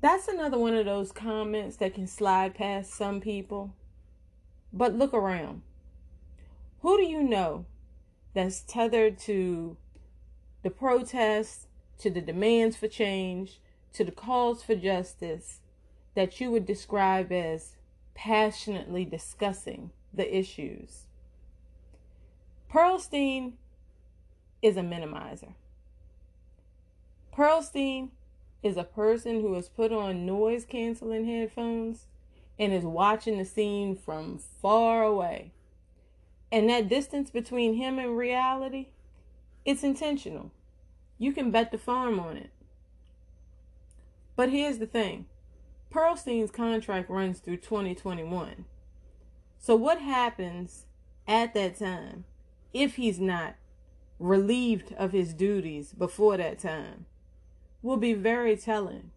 That's 0.01 0.29
another 0.29 0.59
one 0.59 0.75
of 0.75 0.87
those 0.87 1.13
comments 1.13 1.77
that 1.77 1.95
can 1.95 2.07
slide 2.07 2.55
past 2.55 2.95
some 2.95 3.21
people. 3.21 3.75
But 4.73 4.95
look 4.95 5.13
around. 5.13 5.63
Who 6.81 6.97
do 6.97 7.05
you 7.05 7.23
know 7.23 7.67
that's 8.35 8.61
tethered 8.61 9.19
to 9.21 9.77
the 10.63 10.71
protests, 10.71 11.67
to 11.99 12.11
the 12.11 12.21
demands 12.21 12.77
for 12.77 12.89
change, 12.89 13.61
to 13.95 14.05
the 14.05 14.13
calls 14.13 14.63
for 14.63 14.75
justice 14.75 15.61
that 16.15 16.41
you 16.41 16.51
would 16.51 16.67
describe 16.67 17.31
as 17.31 17.77
passionately 18.15 19.05
discussing 19.05 19.91
the 20.13 20.35
issues? 20.35 21.07
Pearlstine 22.73 23.55
is 24.67 24.77
a 24.77 24.81
minimizer. 24.81 25.53
Pearlstine 27.33 28.09
is 28.65 28.77
a 28.77 28.83
person 28.83 29.41
who 29.41 29.55
has 29.55 29.69
put 29.69 29.93
on 29.93 30.27
noise 30.27 30.65
canceling 30.65 31.25
headphones 31.25 32.07
and 32.59 32.73
is 32.73 32.83
watching 32.83 33.39
the 33.39 33.45
scene 33.45 33.95
from 33.95 34.39
far 34.39 35.05
away. 35.05 35.53
And 36.51 36.69
that 36.69 36.89
distance 36.89 37.31
between 37.31 37.75
him 37.75 38.01
and 38.01 38.19
reality, 38.19 38.89
it's 39.65 39.85
intentional. 39.85 40.51
You 41.17 41.33
can 41.33 41.53
bet 41.53 41.71
the 41.71 41.79
farm 41.79 42.19
on 42.19 42.37
it. 42.37 42.51
But 44.35 44.51
here's 44.51 44.79
the 44.79 44.87
thing 44.87 45.27
Pearlstine's 45.93 46.51
contract 46.51 47.09
runs 47.09 47.39
through 47.39 47.59
2021. 47.59 48.65
So, 49.61 49.77
what 49.77 50.01
happens 50.01 50.87
at 51.29 51.55
that 51.55 51.79
time 51.79 52.25
if 52.73 52.97
he's 52.97 53.21
not 53.21 53.55
relieved 54.19 54.93
of 54.95 55.13
his 55.13 55.35
duties 55.35 55.93
before 55.93 56.37
that 56.37 56.59
time 56.59 57.07
will 57.83 57.97
be 57.97 58.15
very 58.15 58.57
telling. 58.57 59.11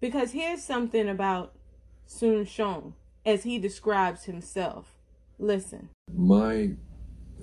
Because 0.00 0.32
here's 0.32 0.62
something 0.62 1.08
about 1.08 1.54
Soon-Shiong 2.06 2.94
as 3.24 3.44
he 3.44 3.58
describes 3.58 4.24
himself. 4.24 4.98
Listen. 5.38 5.90
My 6.12 6.76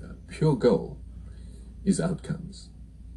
uh, 0.03 0.13
pure 0.27 0.55
goal 0.55 0.99
is 1.83 1.99
outcomes. 1.99 2.69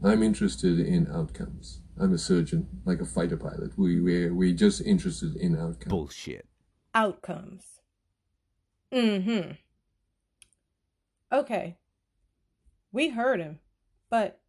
I'm 0.02 0.22
interested 0.22 0.78
in 0.78 1.06
outcomes. 1.10 1.80
I'm 1.98 2.12
a 2.12 2.18
surgeon, 2.18 2.68
like 2.84 3.00
a 3.00 3.06
fighter 3.06 3.38
pilot. 3.38 3.78
We 3.78 4.00
we 4.00 4.30
we 4.30 4.52
just 4.52 4.82
interested 4.82 5.34
in 5.36 5.56
outcomes. 5.56 5.86
Bullshit. 5.86 6.46
Outcomes. 6.94 7.80
Mm-hmm. 8.92 9.52
Okay. 11.32 11.76
We 12.92 13.10
heard 13.10 13.40
him. 13.40 13.60
But 14.08 14.40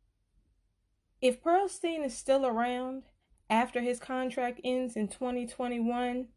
if 1.21 1.41
Pearlstine 1.43 2.06
is 2.06 2.15
still 2.15 2.45
around 2.45 3.04
after 3.50 3.82
his 3.82 4.00
contract 4.00 4.62
ends 4.63 4.95
in 4.95 5.08
2021, 5.08 6.28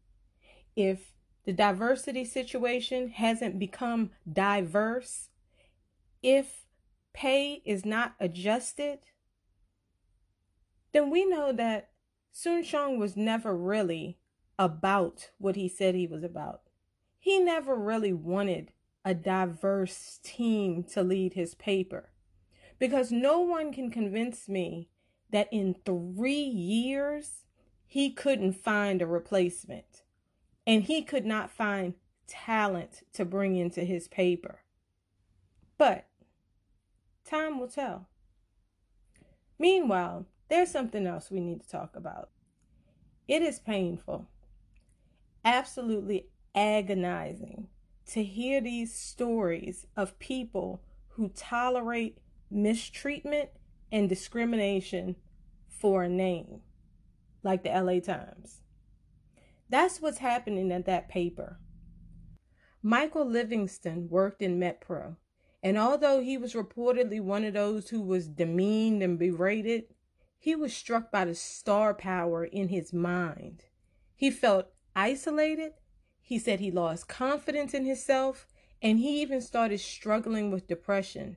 if 0.75 1.13
the 1.45 1.53
diversity 1.53 2.25
situation 2.25 3.09
hasn't 3.09 3.59
become 3.59 4.11
diverse, 4.31 5.29
if 6.23 6.65
pay 7.13 7.61
is 7.65 7.85
not 7.85 8.15
adjusted, 8.19 8.99
then 10.93 11.09
we 11.09 11.25
know 11.25 11.51
that 11.51 11.89
Soon-Shiong 12.31 12.97
was 12.97 13.17
never 13.17 13.55
really 13.55 14.17
about 14.57 15.31
what 15.37 15.55
he 15.55 15.67
said 15.67 15.95
he 15.95 16.07
was 16.07 16.23
about. 16.23 16.61
He 17.19 17.39
never 17.39 17.75
really 17.75 18.13
wanted 18.13 18.71
a 19.03 19.13
diverse 19.13 20.19
team 20.23 20.83
to 20.83 21.01
lead 21.01 21.33
his 21.33 21.55
paper 21.55 22.09
because 22.79 23.11
no 23.11 23.39
one 23.39 23.73
can 23.73 23.89
convince 23.89 24.47
me 24.47 24.89
that 25.29 25.47
in 25.51 25.75
three 25.85 26.33
years 26.33 27.45
he 27.85 28.11
couldn't 28.11 28.53
find 28.53 29.01
a 29.01 29.07
replacement 29.07 30.03
and 30.65 30.83
he 30.83 31.01
could 31.01 31.25
not 31.25 31.51
find 31.51 31.95
talent 32.27 33.03
to 33.13 33.25
bring 33.25 33.55
into 33.55 33.83
his 33.83 34.07
paper. 34.07 34.61
But 35.77 36.07
time 37.25 37.59
will 37.59 37.67
tell. 37.67 38.07
Meanwhile, 39.57 40.25
there's 40.49 40.71
something 40.71 41.05
else 41.05 41.31
we 41.31 41.39
need 41.39 41.61
to 41.61 41.69
talk 41.69 41.95
about. 41.95 42.29
It 43.27 43.41
is 43.41 43.59
painful, 43.59 44.27
absolutely 45.43 46.27
agonizing 46.55 47.67
to 48.07 48.23
hear 48.23 48.61
these 48.61 48.93
stories 48.93 49.85
of 49.95 50.19
people 50.19 50.81
who 51.09 51.29
tolerate 51.29 52.17
mistreatment 52.49 53.49
and 53.91 54.09
discrimination 54.09 55.15
for 55.69 56.03
a 56.03 56.09
name, 56.09 56.61
like 57.43 57.63
the 57.63 57.69
LA 57.69 57.99
Times. 57.99 58.61
That's 59.69 60.01
what's 60.01 60.17
happening 60.17 60.71
at 60.71 60.85
that 60.85 61.09
paper. 61.09 61.59
Michael 62.83 63.25
Livingston 63.25 64.09
worked 64.09 64.41
in 64.41 64.59
MetPro, 64.59 65.15
and 65.63 65.77
although 65.77 66.19
he 66.21 66.37
was 66.37 66.53
reportedly 66.53 67.21
one 67.21 67.43
of 67.43 67.53
those 67.53 67.89
who 67.89 68.01
was 68.01 68.27
demeaned 68.27 69.03
and 69.03 69.19
berated, 69.19 69.85
he 70.37 70.55
was 70.55 70.75
struck 70.75 71.11
by 71.11 71.25
the 71.25 71.35
star 71.35 71.93
power 71.93 72.43
in 72.43 72.69
his 72.69 72.91
mind. 72.91 73.65
He 74.15 74.31
felt 74.31 74.67
isolated 74.95 75.73
he 76.31 76.39
said 76.39 76.61
he 76.61 76.71
lost 76.71 77.09
confidence 77.09 77.73
in 77.73 77.83
himself 77.83 78.47
and 78.81 78.99
he 78.99 79.21
even 79.21 79.41
started 79.41 79.77
struggling 79.81 80.49
with 80.49 80.65
depression. 80.65 81.35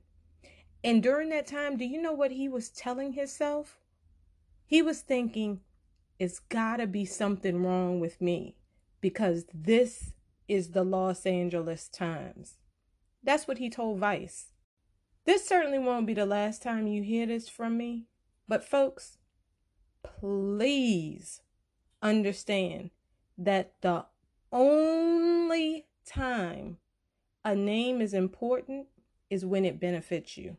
And 0.85 1.03
during 1.03 1.31
that 1.31 1.49
time, 1.49 1.77
do 1.77 1.85
you 1.85 2.01
know 2.01 2.13
what 2.13 2.31
he 2.31 2.49
was 2.49 2.69
telling 2.69 3.15
himself? 3.15 3.81
He 4.65 4.83
was 4.83 5.01
thinking, 5.01 5.63
it's 6.21 6.39
gotta 6.39 6.87
be 6.87 7.05
something 7.05 7.65
wrong 7.65 7.99
with 7.99 8.21
me 8.21 8.55
because 9.01 9.47
this 9.53 10.13
is 10.47 10.71
the 10.71 10.85
Los 10.85 11.27
Angeles 11.27 11.89
Times. 11.89 12.59
That's 13.21 13.49
what 13.49 13.59
he 13.59 13.69
told 13.69 13.99
Vice. 13.99 14.53
This 15.25 15.45
certainly 15.45 15.81
won't 15.81 16.07
be 16.07 16.15
the 16.15 16.25
last 16.25 16.63
time 16.63 16.87
you 16.87 17.03
hear 17.03 17.27
this 17.27 17.49
from 17.49 17.77
me, 17.77 18.05
but 18.47 18.63
folks, 18.63 19.19
please 20.05 21.41
understand 22.01 22.91
that 23.37 23.73
the 23.81 24.05
only 24.55 25.87
time 26.07 26.79
a 27.45 27.55
name 27.57 28.01
is 28.01 28.15
important 28.15 28.87
is 29.29 29.45
when 29.45 29.65
it 29.65 29.81
benefits 29.81 30.39
you. 30.39 30.57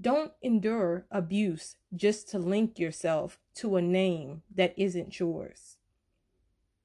Don't 0.00 0.32
endure 0.42 1.06
abuse 1.10 1.76
just 1.94 2.28
to 2.30 2.38
link 2.38 2.78
yourself 2.78 3.38
to 3.56 3.76
a 3.76 3.82
name 3.82 4.42
that 4.54 4.74
isn't 4.76 5.18
yours. 5.18 5.78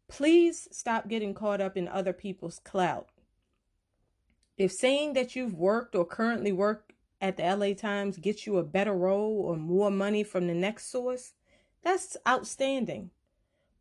Please 0.07 0.67
stop 0.71 1.07
getting 1.07 1.33
caught 1.33 1.61
up 1.61 1.75
in 1.75 1.87
other 1.87 2.13
people's 2.13 2.59
clout. 2.59 3.09
If 4.57 4.71
saying 4.71 5.13
that 5.13 5.35
you've 5.35 5.55
worked 5.55 5.95
or 5.95 6.05
currently 6.05 6.51
work 6.51 6.93
at 7.19 7.37
the 7.37 7.43
LA 7.43 7.73
Times 7.73 8.17
gets 8.17 8.45
you 8.45 8.57
a 8.57 8.63
better 8.63 8.93
role 8.93 9.41
or 9.45 9.57
more 9.57 9.91
money 9.91 10.23
from 10.23 10.47
the 10.47 10.53
next 10.53 10.89
source, 10.89 11.33
that's 11.83 12.15
outstanding. 12.27 13.11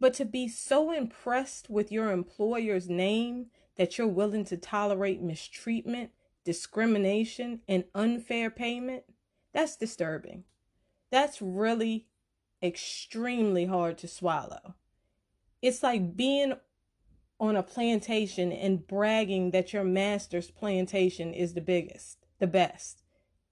But 0.01 0.15
to 0.15 0.25
be 0.25 0.49
so 0.49 0.93
impressed 0.93 1.71
with 1.71 1.93
your 1.93 2.11
employer's 2.11 2.89
name 2.89 3.47
that 3.77 3.97
you're 3.97 4.07
willing 4.07 4.45
to 4.47 4.57
tolerate 4.57 5.23
mistreatment, 5.23 6.11
discrimination, 6.45 7.61
and 7.69 7.85
unfair 7.95 8.51
payment, 8.51 9.05
that's 9.53 9.77
disturbing. 9.77 10.45
That's 11.11 11.41
really 11.41 12.07
extremely 12.63 13.67
hard 13.67 13.99
to 13.99 14.09
swallow. 14.09 14.75
It's 15.63 15.83
like 15.83 16.17
being 16.17 16.55
on 17.41 17.57
a 17.57 17.63
plantation 17.63 18.53
and 18.53 18.87
bragging 18.87 19.51
that 19.51 19.73
your 19.73 19.85
master's 19.85 20.51
plantation 20.51 21.33
is 21.33 21.55
the 21.55 21.61
biggest, 21.61 22.27
the 22.39 22.47
best. 22.47 23.03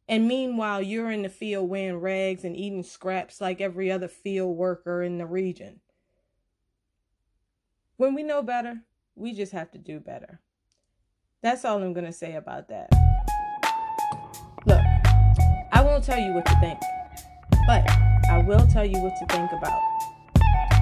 And 0.09 0.26
meanwhile, 0.28 0.82
you're 0.82 1.11
in 1.11 1.22
the 1.22 1.28
field 1.28 1.68
wearing 1.68 2.01
rags 2.01 2.45
and 2.45 2.57
eating 2.57 2.82
scraps 2.82 3.40
like 3.40 3.61
every 3.61 3.90
other 3.90 4.09
field 4.09 4.57
worker 4.57 5.03
in 5.03 5.18
the 5.18 5.26
region. 5.26 5.80
When 8.03 8.14
we 8.14 8.24
know 8.24 8.42
better, 8.42 8.80
we 9.14 9.32
just 9.32 9.53
have 9.53 9.70
to 9.70 9.78
do 9.78 10.00
better. 10.00 10.40
That's 11.40 11.64
all 11.64 11.80
I'm 11.80 11.92
going 11.92 12.05
to 12.05 12.12
say 12.12 12.34
about 12.34 12.66
that. 12.66 12.88
Look, 14.66 14.80
I 15.70 15.84
won't 15.84 16.03
tell 16.03 16.18
you 16.18 16.32
what 16.32 16.44
to 16.46 16.59
think, 16.59 16.80
but 17.68 17.88
I 18.28 18.42
will 18.44 18.66
tell 18.66 18.84
you 18.84 19.00
what 19.00 19.14
to 19.20 19.26
think 19.36 19.53
about. 19.53 19.80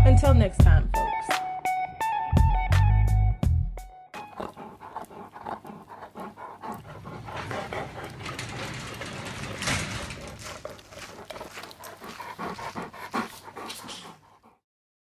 Until 0.07 0.33
next 0.33 0.63
time, 0.63 0.91
folks. 0.95 1.40